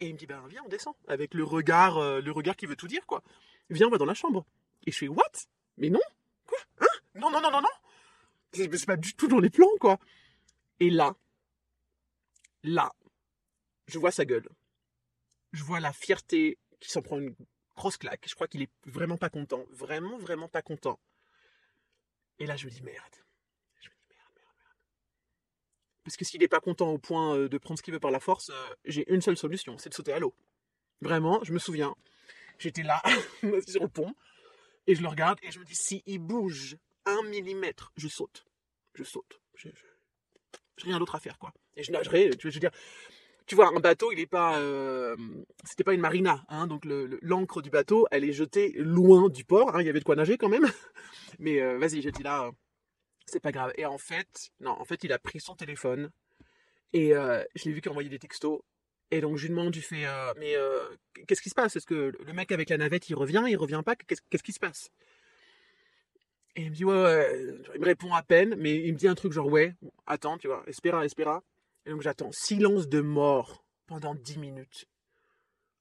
Et 0.01 0.07
il 0.07 0.15
me 0.15 0.19
dit, 0.19 0.27
ben, 0.27 0.43
viens, 0.49 0.63
on 0.65 0.69
descend. 0.69 0.95
Avec 1.09 1.35
le 1.35 1.45
regard, 1.45 1.99
euh, 1.99 2.21
le 2.21 2.33
regard 2.33 2.57
qui 2.57 2.67
veut 2.67 2.77
tout 2.77 2.89
dire, 2.89 3.05
quoi. 3.07 3.23
Viens, 3.69 3.89
on 3.89 3.91
va 3.91 3.99
dans 3.99 4.07
la 4.07 4.15
chambre. 4.15 4.47
Et 4.87 4.93
je 4.93 4.99
fais 4.99 5.09
What? 5.09 5.33
Mais 5.77 5.91
non? 5.91 6.01
Quoi? 6.47 6.59
Hein? 6.81 6.87
Non, 7.17 7.31
non, 7.31 7.41
non, 7.41 7.51
non, 7.51 7.61
non 7.61 7.69
C'est 8.53 8.87
pas 8.87 8.97
du 8.97 9.15
tout 9.15 9.29
dans 9.29 9.41
les 9.41 9.51
plans, 9.51 9.69
quoi. 9.81 9.99
Et 10.81 10.91
là, 10.91 11.15
là, 12.63 12.93
je 13.87 13.99
vois 13.99 14.11
sa 14.11 14.25
gueule. 14.25 14.49
Je 15.55 15.63
vois 15.63 15.79
la 15.79 15.93
fierté 15.93 16.59
qui 16.81 16.91
s'en 16.91 17.01
prend 17.01 17.19
une 17.19 17.35
grosse 17.77 17.97
claque. 17.97 18.27
Je 18.29 18.35
crois 18.35 18.49
qu'il 18.49 18.63
est 18.63 18.71
vraiment 18.87 19.17
pas 19.17 19.31
content. 19.31 19.65
Vraiment, 19.71 20.19
vraiment 20.19 20.49
pas 20.49 20.63
content. 20.63 20.99
Et 22.41 22.47
là, 22.47 22.57
je 22.57 22.67
me 22.67 22.71
dis 22.71 22.83
merde. 22.83 23.15
Je 23.81 23.89
me 23.89 23.95
dis 23.95 24.07
merde, 24.11 24.33
merde, 24.35 24.55
merde. 24.59 24.77
Parce 26.03 26.17
que 26.17 26.25
s'il 26.25 26.41
n'est 26.41 26.49
pas 26.49 26.61
content 26.61 26.91
au 26.91 26.99
point 26.99 27.37
euh, 27.37 27.49
de 27.49 27.57
prendre 27.59 27.79
ce 27.79 27.85
qu'il 27.85 27.95
veut 27.95 28.01
par 28.01 28.11
la 28.11 28.19
force, 28.19 28.51
euh, 28.51 28.75
j'ai 28.85 29.11
une 29.13 29.21
seule 29.21 29.37
solution, 29.37 29.79
c'est 29.79 29.91
de 29.91 29.95
sauter 29.95 30.13
à 30.13 30.19
l'eau. 30.19 30.35
Vraiment, 31.01 31.43
je 31.45 31.53
me 31.53 31.59
souviens. 31.59 31.95
J'étais 32.59 32.83
là, 32.83 33.01
sur 33.69 33.83
le 33.83 33.89
pont, 33.89 34.13
et 34.89 34.97
je 34.97 35.03
le 35.03 35.09
regarde, 35.09 35.39
et 35.43 35.53
je 35.53 35.61
me 35.61 35.65
dis, 35.65 35.75
si 35.75 36.03
il 36.07 36.19
bouge 36.19 36.77
un 37.05 37.23
millimètre, 37.23 37.93
je 37.97 38.09
saute. 38.09 38.45
Je 38.95 39.05
saute. 39.05 39.41
Je, 39.55 39.69
j'ai 40.77 40.89
rien 40.89 40.99
d'autre 40.99 41.15
à 41.15 41.21
faire, 41.21 41.39
quoi. 41.39 41.53
Et 41.77 41.83
je 41.83 41.93
nagerai, 41.93 42.31
tu 42.37 42.49
veux 42.49 42.61
dire, 42.61 42.71
tu 43.47 43.55
vois, 43.55 43.69
un 43.69 43.81
bateau, 43.81 44.11
il 44.13 44.21
est 44.21 44.27
pas, 44.27 44.59
euh, 44.59 45.17
c'était 45.65 45.85
pas 45.85 45.93
une 45.95 46.01
marina, 46.01 46.45
hein, 46.49 46.67
donc 46.67 46.85
l'encre 46.87 47.61
du 47.61 47.71
bateau, 47.71 48.07
elle 48.11 48.25
est 48.25 48.33
jetée 48.33 48.73
loin 48.77 49.29
du 49.29 49.45
port, 49.45 49.75
hein, 49.75 49.83
il 49.83 49.87
y 49.87 49.91
avait 49.91 50.01
de 50.01 50.05
quoi 50.05 50.17
nager 50.17 50.39
quand 50.39 50.49
même. 50.49 50.67
Mais 51.39 51.61
euh, 51.61 51.79
vas-y, 51.79 52.01
j'ai 52.01 52.11
dit 52.11 52.23
là, 52.23 52.51
c'est 53.27 53.41
pas 53.41 53.53
grave. 53.53 53.73
Et 53.77 53.85
en 53.87 53.99
fait, 53.99 54.51
non, 54.61 54.71
en 54.71 54.85
fait, 54.85 55.05
il 55.05 55.13
a 55.13 55.19
pris 55.19 55.41
son 55.41 55.55
téléphone 55.55 56.11
et 56.93 57.15
euh, 57.15 57.43
je 57.55 57.65
l'ai 57.65 57.73
vu 57.73 57.81
qu'il 57.81 57.91
envoyait 57.91 58.09
des 58.09 58.19
textos. 58.19 58.61
Et 59.11 59.21
donc 59.21 59.37
je 59.37 59.43
lui 59.43 59.51
demande, 59.51 59.71
du 59.71 59.83
fais, 59.83 60.07
mais 60.39 60.55
qu'est-ce 61.29 61.43
qui 61.43 61.51
se 61.51 61.55
passe? 61.55 61.77
Est-ce 61.77 61.87
que 61.87 62.13
le 62.19 62.33
mec 62.33 62.51
avec 62.51 62.71
la 62.71 62.79
navette, 62.79 63.09
il 63.11 63.15
revient, 63.15 63.45
il 63.47 63.57
revient 63.57 63.83
pas? 63.85 63.95
Qu'est-ce 63.95 64.43
qui 64.43 64.53
se 64.53 64.59
passe? 64.59 64.91
Et 66.57 66.63
il 66.63 66.71
me 66.71 66.75
dit, 66.75 66.85
ouais, 66.85 67.03
ouais, 67.03 67.55
il 67.75 67.81
me 67.81 67.85
répond 67.85 68.13
à 68.15 68.23
peine, 68.23 68.55
mais 68.57 68.75
il 68.77 68.93
me 68.93 68.99
dit 68.99 69.07
un 69.07 69.15
truc 69.15 69.33
genre, 69.33 69.47
ouais, 69.47 69.75
attends, 70.07 70.39
tu 70.39 70.47
vois, 70.47 70.65
espéra, 70.67 71.05
espéra. 71.05 71.43
Et 71.87 71.91
donc 71.91 72.03
j'attends. 72.03 72.33
Silence 72.33 72.89
de 72.89 73.01
mort 73.01 73.65
pendant 73.87 74.15
10 74.15 74.39
minutes. 74.39 74.87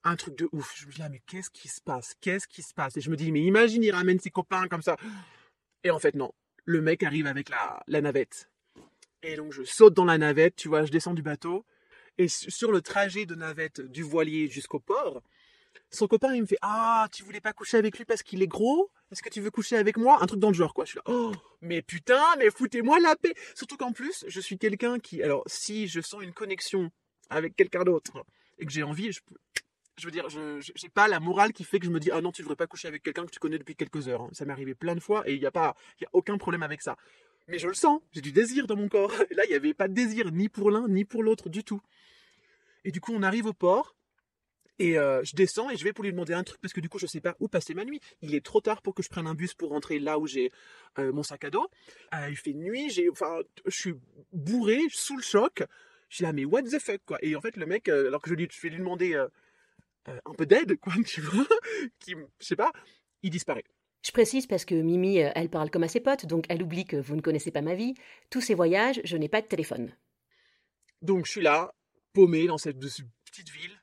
Un 0.04 0.16
truc 0.16 0.36
de 0.38 0.50
ouf. 0.52 0.74
Je 0.76 0.86
me 0.86 0.92
dis 0.92 1.00
là, 1.00 1.10
mais 1.10 1.22
qu'est-ce 1.26 1.50
qui 1.50 1.70
se 1.70 1.82
passe? 1.82 2.14
Qu'est-ce 2.20 2.48
qui 2.48 2.62
se 2.62 2.74
passe? 2.74 2.98
Et 2.98 3.02
je 3.02 3.10
me 3.10 3.16
dis, 3.16 3.32
mais 3.32 3.42
imagine, 3.42 3.84
il 3.84 3.92
ramène 3.92 4.20
ses 4.20 4.30
copains 4.30 4.68
comme 4.68 4.82
ça. 4.82 4.98
Et 5.84 5.92
en 5.92 6.00
fait, 6.00 6.16
non. 6.16 6.34
Le 6.66 6.82
mec 6.82 7.04
arrive 7.04 7.28
avec 7.28 7.50
la, 7.50 7.84
la 7.88 8.02
navette. 8.02 8.50
Et 9.22 9.38
donc 9.38 9.54
je 9.54 9.64
saute 9.64 9.94
dans 9.94 10.06
la 10.06 10.18
navette, 10.18 10.56
tu 10.58 10.68
vois, 10.68 10.86
je 10.86 10.92
descends 10.92 11.14
du 11.14 11.22
bateau. 11.22 11.66
Et 12.18 12.28
sur 12.28 12.72
le 12.72 12.82
trajet 12.82 13.26
de 13.26 13.36
navette 13.36 13.82
du 13.82 14.04
voilier 14.04 14.48
jusqu'au 14.48 14.80
port, 14.80 15.24
son 15.90 16.08
copain, 16.08 16.34
il 16.34 16.42
me 16.42 16.48
fait 16.48 16.58
Ah, 16.62 17.08
tu 17.12 17.24
voulais 17.24 17.42
pas 17.42 17.54
coucher 17.54 17.78
avec 17.78 17.98
lui 17.98 18.06
parce 18.06 18.24
qu'il 18.24 18.42
est 18.42 18.48
gros? 18.48 18.92
Est-ce 19.12 19.22
que 19.22 19.30
tu 19.30 19.42
veux 19.42 19.52
coucher 19.52 19.76
avec 19.78 19.98
moi? 19.98 20.18
Un 20.22 20.26
truc 20.26 20.40
dans 20.40 20.50
le 20.50 20.54
genre, 20.56 20.74
quoi. 20.74 20.86
Je 20.86 20.92
suis 20.92 20.98
là 20.98 21.04
Oh, 21.08 21.32
mais 21.62 21.82
putain, 21.82 22.24
mais 22.38 22.50
foutez-moi 22.50 23.00
la 23.00 23.16
paix 23.16 23.34
Surtout 23.56 23.78
qu'en 23.78 23.92
plus, 23.92 24.26
je 24.28 24.40
suis 24.40 24.58
quelqu'un 24.58 25.00
qui. 25.00 25.22
Alors, 25.22 25.44
si 25.46 25.88
je 25.88 26.02
sens 26.02 26.24
une 26.24 26.34
connexion 26.34 26.92
avec 27.30 27.56
quelqu'un 27.56 27.84
d'autre 27.84 28.26
et 28.60 28.66
que 28.66 28.72
j'ai 28.72 28.84
envie, 28.84 29.12
je 29.12 29.22
Je 29.98 30.06
veux 30.06 30.12
dire, 30.12 30.30
je 30.30 30.58
n'ai 30.58 30.90
pas 30.90 31.08
la 31.08 31.20
morale 31.20 31.54
qui 31.54 31.64
fait 31.64 31.80
que 31.80 31.86
je 31.86 31.92
me 31.92 32.00
dis 32.00 32.12
Ah 32.12 32.22
non, 32.22 32.32
tu 32.32 32.42
devrais 32.42 32.56
pas 32.56 32.68
coucher 32.68 32.88
avec 32.88 33.04
quelqu'un 33.04 33.26
que 33.26 33.32
tu 33.32 33.40
connais 33.40 33.60
depuis 33.60 33.76
quelques 33.76 34.08
heures. 34.08 34.28
Ça 34.32 34.46
m'est 34.46 34.54
arrivé 34.54 34.74
plein 34.76 34.96
de 34.96 35.00
fois 35.00 35.24
et 35.30 35.34
il 35.34 35.40
n'y 35.40 35.46
a, 35.46 35.52
pas, 35.52 35.76
y 36.02 36.06
a 36.06 36.10
aucun 36.14 36.38
problème 36.38 36.64
avec 36.64 36.82
ça. 36.82 36.98
Mais 37.48 37.60
je 37.60 37.68
le 37.68 37.74
sens, 37.74 38.02
j'ai 38.12 38.22
du 38.22 38.32
désir 38.32 38.68
dans 38.68 38.76
mon 38.76 38.88
corps. 38.88 39.12
Et 39.30 39.36
là, 39.36 39.44
il 39.46 39.50
n'y 39.50 39.56
avait 39.56 39.74
pas 39.74 39.88
de 39.88 39.94
désir 39.94 40.32
ni 40.32 40.50
pour 40.50 40.72
l'un 40.72 40.88
ni 40.88 41.04
pour 41.04 41.24
l'autre 41.24 41.50
du 41.50 41.64
tout. 41.64 41.82
Et 42.86 42.92
du 42.92 43.02
coup, 43.02 43.14
on 43.14 43.24
arrive 43.24 43.46
au 43.46 43.54
port. 43.54 43.96
Et 44.80 44.98
euh, 44.98 45.24
je 45.24 45.36
descends 45.36 45.70
et 45.70 45.78
je 45.78 45.84
vais 45.84 45.94
pour 45.94 46.04
lui 46.04 46.12
demander 46.12 46.34
un 46.34 46.44
truc 46.44 46.60
parce 46.60 46.74
que 46.74 46.82
du 46.82 46.90
coup 46.90 46.98
je 46.98 47.06
sais 47.06 47.22
pas 47.22 47.36
où 47.40 47.48
passer 47.48 47.74
ma 47.74 47.86
nuit. 47.86 48.00
Il 48.22 48.34
est 48.34 48.44
trop 48.44 48.60
tard 48.60 48.82
pour 48.82 48.96
que 48.96 49.04
je 49.04 49.10
prenne 49.10 49.28
un 49.28 49.36
bus 49.36 49.54
pour 49.54 49.70
rentrer 49.70 50.00
là 50.00 50.18
où 50.18 50.26
j'ai 50.26 50.52
euh, 50.98 51.12
mon 51.12 51.24
sac 51.24 51.44
à 51.44 51.50
dos. 51.50 51.68
Euh, 52.14 52.30
il 52.30 52.36
fait 52.36 52.54
nuit, 52.54 52.90
j'ai, 52.90 53.10
enfin, 53.10 53.40
je 53.66 53.76
suis 53.76 53.94
bourré, 54.32 54.80
sous 54.90 55.16
le 55.16 55.22
choc. 55.22 55.64
Je 56.10 56.16
suis 56.16 56.24
là 56.24 56.34
mais 56.34 56.46
what 56.46 56.64
the 56.64 56.80
fuck 56.80 57.02
quoi. 57.06 57.18
Et 57.22 57.36
en 57.36 57.42
fait 57.42 57.56
le 57.56 57.66
mec, 57.66 57.88
alors 57.88 58.22
que 58.22 58.30
je, 58.30 58.36
lui, 58.36 58.48
je 58.52 58.62
vais 58.62 58.70
lui 58.70 58.80
demander 58.80 59.16
un 60.06 60.34
peu 60.36 60.46
d'aide 60.46 60.76
quoi, 60.80 60.94
tu 61.06 61.22
vois, 61.22 61.46
qui, 62.00 62.16
je 62.40 62.46
sais 62.46 62.56
pas, 62.56 62.72
il 63.22 63.30
disparaît. 63.30 63.66
Je 64.04 64.12
précise 64.12 64.48
parce 64.48 64.66
que 64.66 64.76
Mimi, 64.76 65.18
elle 65.18 65.50
parle 65.50 65.70
comme 65.70 65.84
à 65.84 65.88
ses 65.88 66.02
potes, 66.02 66.26
donc 66.26 66.46
elle 66.50 66.62
oublie 66.62 66.84
que 66.84 66.98
vous 66.98 67.16
ne 67.16 67.22
connaissez 67.22 67.52
pas 67.52 67.62
ma 67.62 67.74
vie. 67.74 67.94
Tous 68.30 68.42
ces 68.42 68.54
voyages, 68.54 69.00
je 69.06 69.16
n'ai 69.16 69.30
pas 69.30 69.42
de 69.42 69.48
téléphone. 69.48 69.96
Donc 71.02 71.26
je 71.26 71.32
suis 71.32 71.42
là, 71.42 71.74
paumé 72.12 72.48
dans 72.48 72.58
cette 72.58 72.80
petite 72.80 73.50
ville 73.50 73.83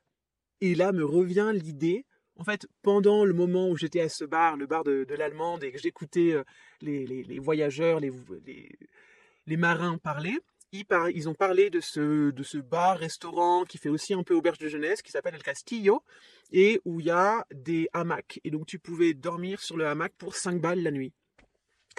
et 0.60 0.74
là 0.74 0.92
me 0.92 1.04
revient 1.04 1.52
l'idée, 1.54 2.04
en 2.36 2.44
fait, 2.44 2.66
pendant 2.82 3.24
le 3.26 3.34
moment 3.34 3.68
où 3.68 3.76
j'étais 3.76 4.00
à 4.00 4.08
ce 4.08 4.24
bar, 4.24 4.56
le 4.56 4.66
bar 4.66 4.82
de, 4.82 5.06
l'Allemande, 5.14 5.62
et 5.62 5.72
que 5.72 5.78
j'écoutais 5.78 6.32
euh, 6.32 6.42
les, 6.80 7.38
voyageurs, 7.38 8.00
les, 8.00 9.56
marins 9.58 9.98
parler, 9.98 10.38
ils, 10.72 10.86
ils, 11.14 11.28
ont 11.28 11.34
parlé 11.34 11.68
de 11.68 11.80
ce, 11.80 12.30
de 12.30 12.42
ce 12.42 12.56
bar-restaurant 12.56 13.64
qui 13.64 13.76
fait 13.76 13.90
aussi 13.90 14.14
un 14.14 14.22
peu 14.22 14.34
auberge 14.34 14.58
de 14.58 14.68
jeunesse, 14.68 15.02
qui 15.02 15.10
s'appelle 15.10 15.34
El 15.34 15.42
Castillo, 15.42 16.02
et 16.50 16.80
où 16.86 17.00
il 17.00 17.06
y 17.06 17.10
a 17.10 17.44
des 17.52 17.90
hamacs. 17.92 18.40
Et 18.44 18.50
donc 18.50 18.66
tu 18.66 18.78
pouvais 18.78 19.12
dormir 19.12 19.60
sur 19.60 19.76
le 19.76 19.86
hamac 19.86 20.14
pour 20.16 20.34
5 20.34 20.60
balles 20.62 20.82
la 20.82 20.92
nuit. 20.92 21.12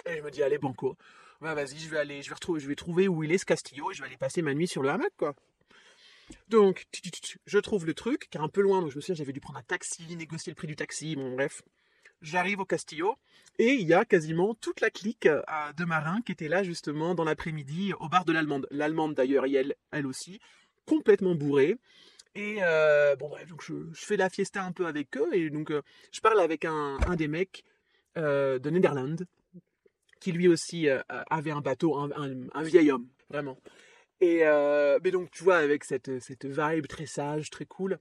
Et 0.06 0.16
je 0.16 0.22
me 0.22 0.30
dis, 0.32 0.42
allez, 0.42 0.58
banco. 0.58 0.96
vas-y, 1.40 1.78
je 1.78 1.88
vais 1.88 1.98
aller, 1.98 2.20
je 2.20 2.30
vais 2.30 2.34
retrouver, 2.34 2.58
je 2.58 2.66
vais 2.66 2.74
trouver 2.74 3.06
où 3.06 3.22
il 3.22 3.30
est 3.30 3.38
ce 3.38 3.46
Castillo 3.46 3.92
et 3.92 3.94
je 3.94 4.00
vais 4.00 4.08
aller 4.08 4.16
passer 4.16 4.42
ma 4.42 4.54
nuit 4.54 4.66
sur 4.66 4.82
le 4.82 4.88
hamac, 4.88 5.12
quoi. 5.16 5.36
Donc, 6.48 6.86
je 7.46 7.58
trouve 7.58 7.86
le 7.86 7.94
truc, 7.94 8.28
qui 8.30 8.38
est 8.38 8.40
un 8.40 8.48
peu 8.48 8.60
loin, 8.60 8.80
donc 8.80 8.90
je 8.90 8.96
me 8.96 9.00
souviens, 9.00 9.14
j'avais 9.14 9.32
dû 9.32 9.40
prendre 9.40 9.58
un 9.58 9.62
taxi, 9.62 10.16
négocier 10.16 10.50
le 10.50 10.56
prix 10.56 10.66
du 10.66 10.76
taxi, 10.76 11.16
bon 11.16 11.34
bref. 11.34 11.62
J'arrive 12.20 12.60
au 12.60 12.64
Castillo, 12.64 13.16
et 13.58 13.72
il 13.72 13.86
y 13.86 13.94
a 13.94 14.04
quasiment 14.04 14.54
toute 14.54 14.80
la 14.80 14.90
clique 14.90 15.26
euh, 15.26 15.42
de 15.76 15.84
marins 15.84 16.20
qui 16.24 16.32
était 16.32 16.48
là 16.48 16.62
justement 16.62 17.14
dans 17.14 17.24
l'après-midi 17.24 17.92
au 17.98 18.08
bar 18.08 18.24
de 18.24 18.32
l'Allemande. 18.32 18.66
L'Allemande 18.70 19.14
d'ailleurs, 19.14 19.46
et 19.46 19.52
elle, 19.52 19.74
elle 19.90 20.06
aussi, 20.06 20.40
complètement 20.86 21.34
bourrée. 21.34 21.76
Et 22.34 22.58
euh, 22.62 23.16
bon 23.16 23.28
bref, 23.28 23.48
donc 23.48 23.62
je, 23.62 23.74
fais 23.92 24.16
la 24.16 24.30
fiesta 24.30 24.62
un 24.64 24.72
peu 24.72 24.86
avec 24.86 25.16
eux, 25.16 25.28
et 25.32 25.50
donc 25.50 25.70
euh, 25.70 25.82
je 26.12 26.20
parle 26.20 26.40
avec 26.40 26.64
un, 26.64 26.98
des 27.16 27.28
mecs 27.28 27.64
de 28.16 28.70
Netherlands, 28.70 29.24
qui 30.20 30.32
lui 30.32 30.46
aussi 30.46 30.86
avait 31.08 31.50
un 31.50 31.60
bateau, 31.60 31.96
un 31.96 32.62
vieil 32.62 32.90
homme, 32.90 33.08
vraiment. 33.28 33.58
Et 34.22 34.46
euh, 34.46 35.00
donc, 35.00 35.32
tu 35.32 35.42
vois, 35.42 35.56
avec 35.56 35.82
cette, 35.82 36.20
cette 36.20 36.46
vibe 36.46 36.86
très 36.86 37.06
sage, 37.06 37.50
très 37.50 37.66
cool. 37.66 37.98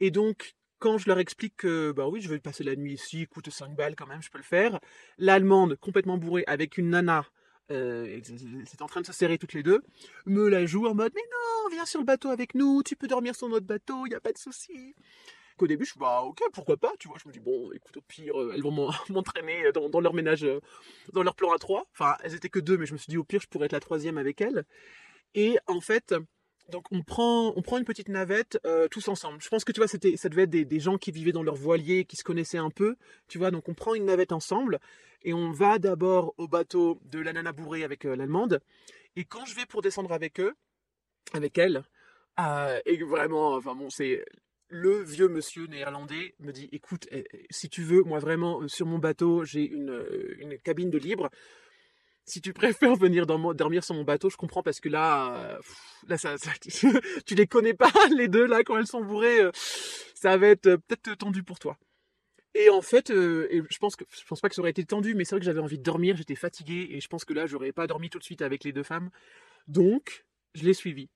Et 0.00 0.10
donc, 0.10 0.54
quand 0.78 0.98
je 0.98 1.08
leur 1.08 1.18
explique 1.18 1.56
que, 1.56 1.92
bah 1.92 2.06
oui, 2.08 2.20
je 2.20 2.28
vais 2.28 2.38
passer 2.38 2.62
la 2.62 2.76
nuit 2.76 2.92
ici, 2.92 3.26
coûte 3.26 3.48
5 3.48 3.74
balles 3.74 3.96
quand 3.96 4.06
même, 4.06 4.20
je 4.20 4.28
peux 4.28 4.36
le 4.36 4.44
faire. 4.44 4.78
L'allemande, 5.16 5.76
complètement 5.76 6.18
bourrée, 6.18 6.44
avec 6.46 6.76
une 6.76 6.90
nana, 6.90 7.24
euh, 7.70 8.20
c'est 8.66 8.82
en 8.82 8.86
train 8.86 9.00
de 9.00 9.06
se 9.06 9.14
serrer 9.14 9.38
toutes 9.38 9.54
les 9.54 9.62
deux, 9.62 9.82
me 10.26 10.46
la 10.50 10.66
joue 10.66 10.86
en 10.86 10.94
mode, 10.94 11.12
mais 11.14 11.22
non, 11.22 11.70
viens 11.70 11.86
sur 11.86 12.00
le 12.00 12.06
bateau 12.06 12.28
avec 12.28 12.54
nous, 12.54 12.82
tu 12.82 12.94
peux 12.94 13.08
dormir 13.08 13.34
sur 13.34 13.48
notre 13.48 13.66
bateau, 13.66 14.04
il 14.04 14.10
n'y 14.10 14.14
a 14.14 14.20
pas 14.20 14.32
de 14.32 14.38
souci. 14.38 14.94
Qu'au 15.56 15.66
début, 15.66 15.86
je 15.86 15.92
suis, 15.92 15.98
bah 15.98 16.20
ok, 16.20 16.38
pourquoi 16.52 16.76
pas, 16.76 16.92
tu 16.98 17.08
vois, 17.08 17.16
je 17.16 17.26
me 17.26 17.32
dis, 17.32 17.40
bon, 17.40 17.72
écoute, 17.72 17.96
au 17.96 18.02
pire, 18.02 18.38
euh, 18.38 18.52
elles 18.54 18.62
vont 18.62 18.90
m'entraîner 19.08 19.72
dans, 19.72 19.88
dans, 19.88 20.00
leur 20.00 20.12
ménage, 20.12 20.46
dans 21.14 21.22
leur 21.22 21.34
plan 21.34 21.50
à 21.52 21.58
trois. 21.58 21.86
Enfin, 21.92 22.14
elles 22.22 22.34
étaient 22.34 22.50
que 22.50 22.58
deux, 22.58 22.76
mais 22.76 22.84
je 22.84 22.92
me 22.92 22.98
suis 22.98 23.08
dit, 23.08 23.16
au 23.16 23.24
pire, 23.24 23.40
je 23.40 23.48
pourrais 23.48 23.64
être 23.64 23.72
la 23.72 23.80
troisième 23.80 24.18
avec 24.18 24.42
elles. 24.42 24.66
Et 25.34 25.58
en 25.66 25.80
fait, 25.80 26.14
donc 26.70 26.86
on 26.90 27.02
prend, 27.02 27.52
on 27.56 27.62
prend 27.62 27.78
une 27.78 27.84
petite 27.84 28.08
navette 28.08 28.58
euh, 28.66 28.88
tous 28.88 29.08
ensemble. 29.08 29.40
Je 29.40 29.48
pense 29.48 29.64
que 29.64 29.72
tu 29.72 29.80
vois, 29.80 29.88
c'était, 29.88 30.16
ça 30.16 30.28
devait 30.28 30.42
être 30.42 30.50
des, 30.50 30.80
gens 30.80 30.98
qui 30.98 31.12
vivaient 31.12 31.32
dans 31.32 31.42
leur 31.42 31.54
voilier, 31.54 32.04
qui 32.04 32.16
se 32.16 32.24
connaissaient 32.24 32.58
un 32.58 32.70
peu. 32.70 32.96
Tu 33.28 33.38
vois, 33.38 33.50
donc 33.50 33.68
on 33.68 33.74
prend 33.74 33.94
une 33.94 34.06
navette 34.06 34.32
ensemble 34.32 34.80
et 35.22 35.32
on 35.32 35.52
va 35.52 35.78
d'abord 35.78 36.34
au 36.38 36.48
bateau 36.48 36.98
de 37.04 37.20
la 37.20 37.32
nana 37.32 37.52
avec 37.84 38.04
euh, 38.04 38.16
l'allemande. 38.16 38.60
Et 39.14 39.24
quand 39.24 39.44
je 39.46 39.54
vais 39.54 39.66
pour 39.66 39.82
descendre 39.82 40.12
avec 40.12 40.40
eux, 40.40 40.54
avec 41.32 41.56
elle, 41.58 41.84
euh, 42.40 42.80
et 42.84 43.02
vraiment, 43.02 43.54
enfin 43.54 43.74
bon, 43.74 43.88
c'est 43.88 44.24
le 44.68 45.02
vieux 45.02 45.28
monsieur 45.28 45.66
néerlandais 45.66 46.34
me 46.40 46.52
dit, 46.52 46.68
écoute, 46.72 47.06
eh, 47.12 47.24
eh, 47.32 47.46
si 47.50 47.68
tu 47.68 47.82
veux, 47.82 48.02
moi 48.02 48.18
vraiment 48.18 48.66
sur 48.66 48.86
mon 48.86 48.98
bateau, 48.98 49.44
j'ai 49.44 49.64
une, 49.64 50.04
une 50.38 50.58
cabine 50.58 50.90
de 50.90 50.98
libre 50.98 51.30
si 52.26 52.40
tu 52.40 52.52
préfères 52.52 52.94
venir 52.96 53.26
dormir 53.26 53.84
sur 53.84 53.94
mon 53.94 54.04
bateau, 54.04 54.28
je 54.28 54.36
comprends 54.36 54.62
parce 54.62 54.80
que 54.80 54.88
là, 54.88 55.34
euh, 55.36 55.58
là 56.08 56.18
ça, 56.18 56.34
tu 57.26 57.34
les 57.34 57.46
connais 57.46 57.74
pas 57.74 57.90
les 58.16 58.28
deux 58.28 58.46
là 58.46 58.62
quand 58.64 58.76
elles 58.76 58.86
sont 58.86 59.02
bourrées, 59.02 59.40
euh, 59.40 59.50
ça 60.14 60.36
va 60.36 60.48
être 60.48 60.66
euh, 60.66 60.76
peut-être 60.76 61.16
tendu 61.16 61.42
pour 61.42 61.58
toi. 61.58 61.78
Et 62.54 62.70
en 62.70 62.80
fait, 62.80 63.10
et 63.10 63.62
je 63.68 63.78
pense 63.78 63.96
que 63.96 64.04
je 64.10 64.24
pense 64.24 64.40
pas 64.40 64.48
que 64.48 64.54
ça 64.54 64.62
aurait 64.62 64.70
été 64.70 64.84
tendu, 64.84 65.14
mais 65.14 65.26
c'est 65.26 65.34
vrai 65.34 65.40
que 65.40 65.44
j'avais 65.44 65.60
envie 65.60 65.76
de 65.76 65.82
dormir, 65.82 66.16
j'étais 66.16 66.36
fatigué 66.36 66.88
et 66.90 67.00
je 67.02 67.08
pense 67.08 67.26
que 67.26 67.34
là 67.34 67.46
j'aurais 67.46 67.72
pas 67.72 67.86
dormi 67.86 68.08
tout 68.08 68.18
de 68.18 68.24
suite 68.24 68.40
avec 68.40 68.64
les 68.64 68.72
deux 68.72 68.82
femmes, 68.82 69.10
donc 69.68 70.24
je 70.54 70.64
l'ai 70.64 70.72
suivi. 70.72 71.10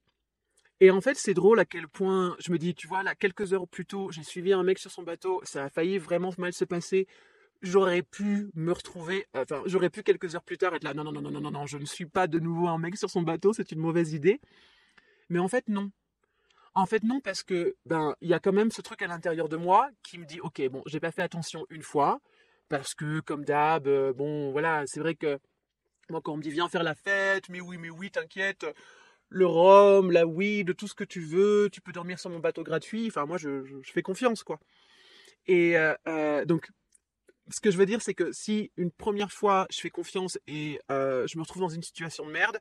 Et 0.83 0.91
en 0.91 1.01
fait, 1.01 1.17
c'est 1.17 1.35
drôle 1.35 1.59
à 1.61 1.65
quel 1.65 1.89
point 1.89 2.37
je 2.41 2.53
me 2.53 2.59
dis, 2.59 2.75
tu 2.75 2.89
vois, 2.89 3.03
là, 3.03 3.15
quelques 3.15 3.53
heures 3.53 3.69
plus 3.69 3.85
tôt, 3.85 4.11
j'ai 4.11 4.23
suivi 4.23 4.55
un 4.55 4.63
mec 4.63 4.79
sur 4.79 4.91
son 4.91 5.03
bateau, 5.03 5.41
ça 5.45 5.65
a 5.65 5.69
failli 5.69 5.99
vraiment 5.99 6.31
mal 6.39 6.55
se 6.55 6.65
passer 6.65 7.07
j'aurais 7.63 8.03
pu 8.03 8.51
me 8.55 8.73
retrouver, 8.73 9.27
enfin, 9.35 9.63
j'aurais 9.67 9.91
pu 9.91 10.03
quelques 10.03 10.35
heures 10.35 10.43
plus 10.43 10.59
tard 10.59 10.75
être 10.75 10.85
là, 10.85 10.95
non, 10.95 11.05
non, 11.05 11.13
non, 11.13 11.21
non, 11.21 11.41
non, 11.41 11.51
non, 11.51 11.67
je 11.67 11.79
ne 11.79 11.85
suis 11.85 12.07
pas 12.07 12.27
de 12.27 12.39
nouveau 12.39 12.69
un 12.69 12.79
mec 12.79 12.97
sur 12.97 13.11
son 13.11 13.23
bateau, 13.23 13.53
c'est 13.53 13.73
une 13.73 13.81
mauvaise 13.81 14.13
idée. 14.13 14.41
Mais 15.29 15.39
en 15.39 15.49
fait, 15.49 15.69
non. 15.69 15.91
En 16.75 16.87
fait, 16.87 17.03
non, 17.03 17.21
parce 17.21 17.43
que, 17.43 17.77
ben, 17.87 18.15
il 18.21 18.29
y 18.29 18.35
a 18.35 18.39
quand 18.39 18.53
même 18.53 18.71
ce 18.71 18.81
truc 18.81 19.03
à 19.03 19.07
l'intérieur 19.07 19.49
de 19.49 19.57
moi 19.57 19.91
qui 20.03 20.19
me 20.19 20.25
dit, 20.25 20.41
ok, 20.41 20.69
bon, 20.69 20.83
j'ai 20.87 21.01
pas 21.01 21.11
fait 21.11 21.23
attention 21.23 21.67
une 21.71 21.83
fois, 21.83 22.21
parce 22.69 22.95
que, 22.95 23.21
comme 23.21 23.45
d'hab, 23.45 23.87
euh, 23.89 24.13
bon, 24.13 24.53
voilà, 24.53 24.85
c'est 24.87 25.01
vrai 25.01 25.15
que 25.15 25.39
moi, 26.11 26.21
quand 26.23 26.33
on 26.33 26.37
me 26.37 26.43
dit 26.43 26.51
viens 26.51 26.69
faire 26.69 26.83
la 26.83 26.95
fête, 26.95 27.49
mais 27.49 27.61
oui, 27.61 27.79
mais 27.79 27.91
oui, 27.91 28.11
t'inquiète, 28.11 28.67
le 29.29 29.47
rhum, 29.47 30.11
la 30.11 30.27
weed, 30.27 30.77
tout 30.77 30.89
ce 30.89 30.95
que 30.95 31.05
tu 31.05 31.21
veux, 31.21 31.69
tu 31.73 31.81
peux 31.81 31.93
dormir 31.93 32.19
sur 32.19 32.31
mon 32.31 32.41
bateau 32.41 32.63
gratuit. 32.65 33.07
Enfin, 33.09 33.27
moi, 33.27 33.39
je, 33.39 33.65
fais 33.85 34.03
confiance, 34.03 34.43
quoi. 34.43 34.59
Et 35.47 35.77
euh, 35.79 35.95
euh, 36.09 36.45
donc, 36.45 36.71
ce 37.53 37.61
que 37.61 37.71
je 37.71 37.79
veux 37.79 37.87
dire, 37.87 38.03
c'est 38.03 38.15
que 38.15 38.33
si 38.33 38.71
une 38.77 38.91
première 38.91 39.33
fois 39.33 39.67
je 39.71 39.81
fais 39.81 39.91
confiance 39.91 40.39
et 40.47 40.81
euh, 40.91 41.27
je 41.27 41.37
me 41.37 41.43
retrouve 41.43 41.63
dans 41.63 41.69
une 41.69 41.83
situation 41.83 42.27
de 42.27 42.31
merde, 42.31 42.59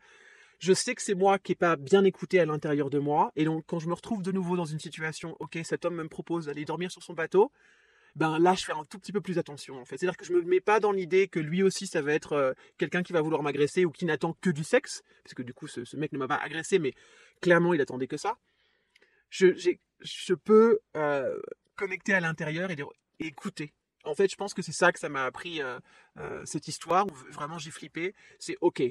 je 0.60 0.73
sais 0.73 0.93
que 0.93 1.02
c'est 1.02 1.15
moi 1.15 1.39
qui 1.39 1.52
n'ai 1.52 1.56
pas 1.56 1.75
bien 1.78 2.04
écouté 2.04 2.39
à 2.39 2.45
l'intérieur 2.45 2.89
de 2.89 2.99
moi. 2.99 3.32
Et 3.36 3.45
donc, 3.45 3.63
quand 3.65 3.80
je 3.80 3.88
me 3.88 3.93
retrouve 3.93 4.21
de 4.21 4.32
nouveau 4.32 4.58
dans 4.58 4.65
une 4.65 4.80
situation, 4.80 5.36
ok, 5.39 5.58
cet 5.63 5.86
homme 5.86 5.95
me 5.95 6.08
propose 6.08 6.47
d'aller 6.47 6.65
dormir 6.65 6.91
sur 6.91 7.02
son 7.02 7.13
bateau, 7.13 7.52
ben 8.15 8.39
là, 8.39 8.54
je 8.56 8.65
fais 8.65 8.73
un 8.73 8.84
tout 8.84 8.99
petit 8.99 9.13
peu 9.13 9.21
plus 9.21 9.38
attention, 9.38 9.80
en 9.80 9.86
fait. 9.86 9.97
C'est-à-dire 9.97 10.17
que 10.17 10.25
je 10.25 10.34
me 10.34 10.41
mets 10.41 10.60
pas 10.60 10.80
dans 10.80 10.91
l'idée 10.91 11.28
que 11.28 11.39
lui 11.39 11.63
aussi, 11.63 11.88
ça 11.88 12.02
va 12.02 12.13
être 12.13 12.34
euh, 12.34 12.54
quelqu'un 12.78 13.04
qui 13.04 13.13
va 13.13 13.21
vouloir 13.21 13.43
m'agresser 13.43 13.86
ou 13.86 13.91
qui 13.91 14.06
n'attend 14.06 14.34
que 14.41 14.49
du 14.49 14.63
sexe, 14.63 15.04
parce 15.23 15.34
que 15.34 15.43
du 15.43 15.54
coup, 15.54 15.67
ce, 15.67 15.95
mec 15.95 16.12
ne 16.12 16.17
m'a 16.17 16.28
pas 16.28 16.36
agressé, 16.36 16.80
mais 16.80 16.93
clairement, 17.41 17.73
il 17.73 17.82
attendait 17.82 18.08
que 18.08 18.17
ça. 18.17 18.38
Je, 19.30 20.34
peux 20.34 20.80
euh, 20.97 21.39
connecter 21.75 22.13
à 22.13 22.19
l'intérieur 22.19 22.71
et, 22.71 22.78
écouter. 23.19 23.73
En 24.10 24.15
fait, 24.15 24.30
je 24.30 24.36
pense 24.36 24.54
que 24.54 24.62
c'est 24.62 24.72
ça 24.72 24.91
que 24.91 25.00
ça 25.00 25.10
m'a 25.10 25.26
appris 25.26 25.62
euh, 25.62 25.80
cette 26.45 26.67
histoire 26.67 27.06
où 27.08 27.13
vraiment 27.32 27.60
j'ai 27.60 27.72
flippé. 27.72 28.15
C'est 28.39 28.58
ok, 28.62 28.82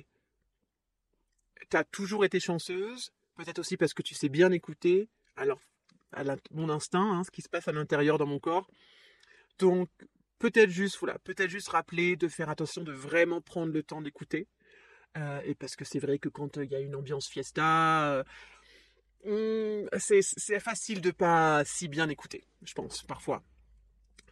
t'as 1.69 1.85
toujours 1.85 2.25
été 2.25 2.41
chanceuse, 2.41 3.13
peut-être 3.35 3.59
aussi 3.59 3.77
parce 3.77 3.95
que 3.95 4.03
tu 4.03 4.15
sais 4.15 4.29
bien 4.29 4.53
écouter, 4.53 5.09
alors 5.37 5.61
à 6.13 6.23
mon 6.53 6.71
instinct, 6.71 7.13
hein, 7.13 7.25
ce 7.25 7.31
qui 7.31 7.43
se 7.43 7.49
passe 7.49 7.69
à 7.69 7.73
l'intérieur 7.73 8.19
dans 8.19 8.27
mon 8.27 8.39
corps. 8.39 8.71
Donc 9.59 9.89
peut-être 10.39 10.71
juste, 10.71 10.99
voilà, 10.99 11.19
peut-être 11.19 11.51
juste 11.51 11.69
rappeler 11.69 12.17
de 12.17 12.29
faire 12.29 12.49
attention, 12.49 12.83
de 12.83 12.93
vraiment 12.93 13.41
prendre 13.41 13.73
le 13.73 13.83
temps 13.83 14.01
d'écouter. 14.01 14.47
Euh, 15.17 15.41
et 15.45 15.55
parce 15.55 15.75
que 15.75 15.85
c'est 15.85 15.99
vrai 15.99 16.19
que 16.19 16.29
quand 16.29 16.57
il 16.57 16.71
y 16.71 16.75
a 16.75 16.81
une 16.81 16.95
ambiance 16.95 17.29
fiesta, 17.29 18.09
euh, 18.13 18.25
hmm, 19.25 19.89
c'est 19.99 20.61
facile 20.61 21.01
de 21.01 21.11
pas 21.11 21.65
si 21.65 21.89
bien 21.89 22.09
écouter, 22.09 22.45
je 22.63 22.75
pense, 22.75 23.03
parfois. 23.03 23.43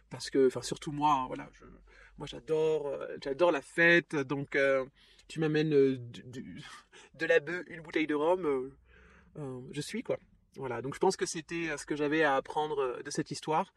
Parce 0.09 0.29
que, 0.29 0.47
enfin, 0.47 0.61
surtout 0.61 0.91
moi, 0.91 1.25
voilà, 1.27 1.49
je, 1.53 1.65
moi 2.17 2.27
j'adore, 2.27 2.87
euh, 2.87 3.17
j'adore 3.21 3.51
la 3.51 3.61
fête, 3.61 4.15
donc 4.15 4.55
tu 5.27 5.39
m'amènes 5.39 5.73
euh, 5.73 5.97
de 7.15 7.25
la 7.25 7.39
bœuf, 7.39 7.63
une 7.67 7.81
bouteille 7.81 8.07
de 8.07 8.15
rhum, 8.15 8.45
euh, 8.45 8.71
euh, 9.37 9.61
je 9.71 9.81
suis 9.81 10.03
quoi. 10.03 10.17
Voilà, 10.55 10.81
donc 10.81 10.95
je 10.95 10.99
pense 10.99 11.15
que 11.15 11.25
c'était 11.25 11.75
ce 11.77 11.85
que 11.85 11.95
j'avais 11.95 12.23
à 12.23 12.35
apprendre 12.35 13.01
de 13.03 13.09
cette 13.11 13.29
histoire. 13.29 13.73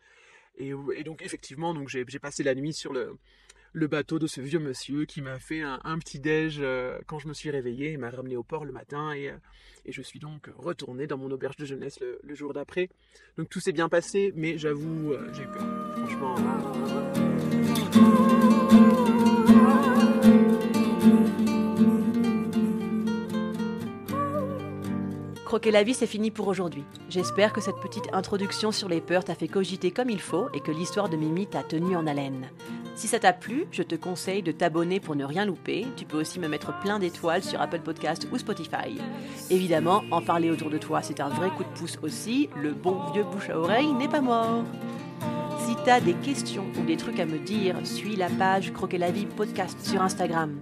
Et, 0.56 0.72
donc 1.04 1.22
effectivement, 1.22 1.72
donc 1.74 1.88
j'ai 1.88 2.04
passé 2.18 2.42
la 2.42 2.54
nuit 2.54 2.72
sur 2.74 2.92
le, 2.92 3.16
bateau 3.86 4.18
de 4.18 4.26
ce 4.26 4.40
vieux 4.40 4.58
monsieur 4.58 5.04
qui 5.06 5.22
m'a 5.22 5.38
fait 5.38 5.62
un, 5.62 5.98
petit 5.98 6.20
déj 6.20 6.62
quand 7.06 7.18
je 7.18 7.28
me 7.28 7.34
suis 7.34 7.50
réveillé, 7.50 7.92
il 7.92 7.98
m'a 7.98 8.10
ramené 8.10 8.36
au 8.36 8.42
port 8.42 8.64
le 8.64 8.72
matin 8.72 9.14
et, 9.14 9.32
et, 9.86 9.92
je 9.92 10.02
suis 10.02 10.18
donc 10.18 10.50
retourné 10.56 11.06
dans 11.06 11.16
mon 11.16 11.30
auberge 11.30 11.56
de 11.56 11.64
jeunesse 11.64 11.98
le, 12.00 12.34
jour 12.34 12.52
d'après. 12.52 12.90
Donc 13.38 13.48
tout 13.48 13.60
s'est 13.60 13.72
bien 13.72 13.88
passé, 13.88 14.32
mais 14.34 14.58
j'avoue, 14.58 15.14
j'ai 15.32 15.42
eu 15.42 15.46
peur. 15.46 15.66
Franchement. 15.96 16.36
Croquer 25.50 25.72
la 25.72 25.82
vie, 25.82 25.94
c'est 25.94 26.06
fini 26.06 26.30
pour 26.30 26.46
aujourd'hui. 26.46 26.84
J'espère 27.08 27.52
que 27.52 27.60
cette 27.60 27.80
petite 27.82 28.08
introduction 28.12 28.70
sur 28.70 28.88
les 28.88 29.00
peurs 29.00 29.24
t'a 29.24 29.34
fait 29.34 29.48
cogiter 29.48 29.90
comme 29.90 30.08
il 30.08 30.20
faut 30.20 30.48
et 30.54 30.60
que 30.60 30.70
l'histoire 30.70 31.08
de 31.08 31.16
Mimi 31.16 31.48
t'a 31.48 31.64
tenu 31.64 31.96
en 31.96 32.06
haleine. 32.06 32.46
Si 32.94 33.08
ça 33.08 33.18
t'a 33.18 33.32
plu, 33.32 33.66
je 33.72 33.82
te 33.82 33.96
conseille 33.96 34.44
de 34.44 34.52
t'abonner 34.52 35.00
pour 35.00 35.16
ne 35.16 35.24
rien 35.24 35.44
louper. 35.44 35.88
Tu 35.96 36.04
peux 36.04 36.20
aussi 36.20 36.38
me 36.38 36.46
mettre 36.46 36.78
plein 36.78 37.00
d'étoiles 37.00 37.42
sur 37.42 37.60
Apple 37.60 37.80
Podcast 37.80 38.28
ou 38.30 38.38
Spotify. 38.38 38.96
Évidemment, 39.50 40.04
en 40.12 40.22
parler 40.22 40.52
autour 40.52 40.70
de 40.70 40.78
toi, 40.78 41.02
c'est 41.02 41.18
un 41.18 41.30
vrai 41.30 41.50
coup 41.50 41.64
de 41.64 41.76
pouce 41.76 41.98
aussi. 42.00 42.48
Le 42.54 42.70
bon 42.70 43.10
vieux 43.12 43.24
bouche 43.24 43.50
à 43.50 43.58
oreille 43.58 43.92
n'est 43.94 44.06
pas 44.06 44.20
mort. 44.20 44.62
Si 45.66 45.74
t'as 45.84 45.98
des 45.98 46.14
questions 46.14 46.66
ou 46.80 46.86
des 46.86 46.96
trucs 46.96 47.18
à 47.18 47.26
me 47.26 47.40
dire, 47.40 47.74
suis 47.82 48.14
la 48.14 48.28
page 48.28 48.72
Croquer 48.72 48.98
la 48.98 49.10
vie 49.10 49.26
podcast 49.26 49.84
sur 49.84 50.00
Instagram. 50.00 50.60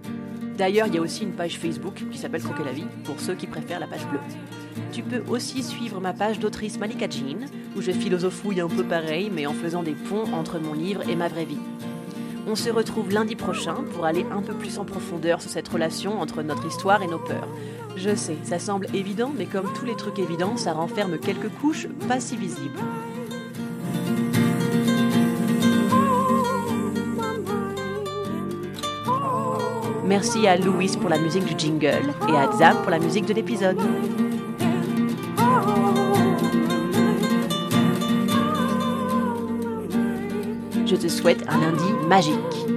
D'ailleurs, 0.57 0.87
il 0.87 0.95
y 0.95 0.97
a 0.97 1.01
aussi 1.01 1.25
une 1.25 1.33
page 1.33 1.59
Facebook 1.59 2.03
qui 2.11 2.17
s'appelle 2.17 2.41
Croquer 2.41 2.63
la 2.63 2.73
vie 2.73 2.87
pour 3.03 3.19
ceux 3.19 3.35
qui 3.35 3.45
préfèrent 3.45 3.79
la 3.79 3.87
page 3.87 4.07
bleue. 4.07 4.19
Tu 4.91 5.03
peux 5.03 5.23
aussi 5.31 5.63
suivre 5.63 5.99
ma 5.99 6.13
page 6.13 6.39
d'autrice 6.39 6.79
Malika 6.79 7.09
Jean, 7.09 7.45
où 7.75 7.81
je 7.81 7.91
philosophouille 7.91 8.61
un 8.61 8.67
peu 8.67 8.83
pareil, 8.83 9.31
mais 9.33 9.45
en 9.45 9.53
faisant 9.53 9.83
des 9.83 9.93
ponts 9.93 10.31
entre 10.33 10.59
mon 10.59 10.73
livre 10.73 11.07
et 11.09 11.15
ma 11.15 11.27
vraie 11.27 11.45
vie. 11.45 11.57
On 12.47 12.55
se 12.55 12.69
retrouve 12.69 13.11
lundi 13.11 13.35
prochain 13.35 13.75
pour 13.93 14.05
aller 14.05 14.25
un 14.31 14.41
peu 14.41 14.53
plus 14.53 14.79
en 14.79 14.85
profondeur 14.85 15.41
sur 15.41 15.51
cette 15.51 15.67
relation 15.67 16.19
entre 16.19 16.41
notre 16.41 16.65
histoire 16.65 17.03
et 17.03 17.07
nos 17.07 17.19
peurs. 17.19 17.47
Je 17.95 18.15
sais, 18.15 18.37
ça 18.43 18.59
semble 18.59 18.87
évident, 18.93 19.31
mais 19.37 19.45
comme 19.45 19.71
tous 19.73 19.85
les 19.85 19.95
trucs 19.95 20.19
évidents, 20.19 20.57
ça 20.57 20.73
renferme 20.73 21.19
quelques 21.19 21.49
couches 21.61 21.87
pas 22.07 22.19
si 22.19 22.37
visibles. 22.37 22.79
Merci 30.09 30.47
à 30.47 30.57
Louis 30.57 30.97
pour 30.99 31.09
la 31.09 31.19
musique 31.19 31.45
du 31.45 31.53
jingle 31.55 32.01
et 32.27 32.35
à 32.35 32.51
Zap 32.57 32.81
pour 32.81 32.89
la 32.89 32.97
musique 32.97 33.27
de 33.27 33.33
l'épisode. 33.33 33.77
Je 40.89 40.95
te 40.95 41.07
souhaite 41.07 41.45
un 41.47 41.59
lundi 41.61 41.93
magique. 42.07 42.68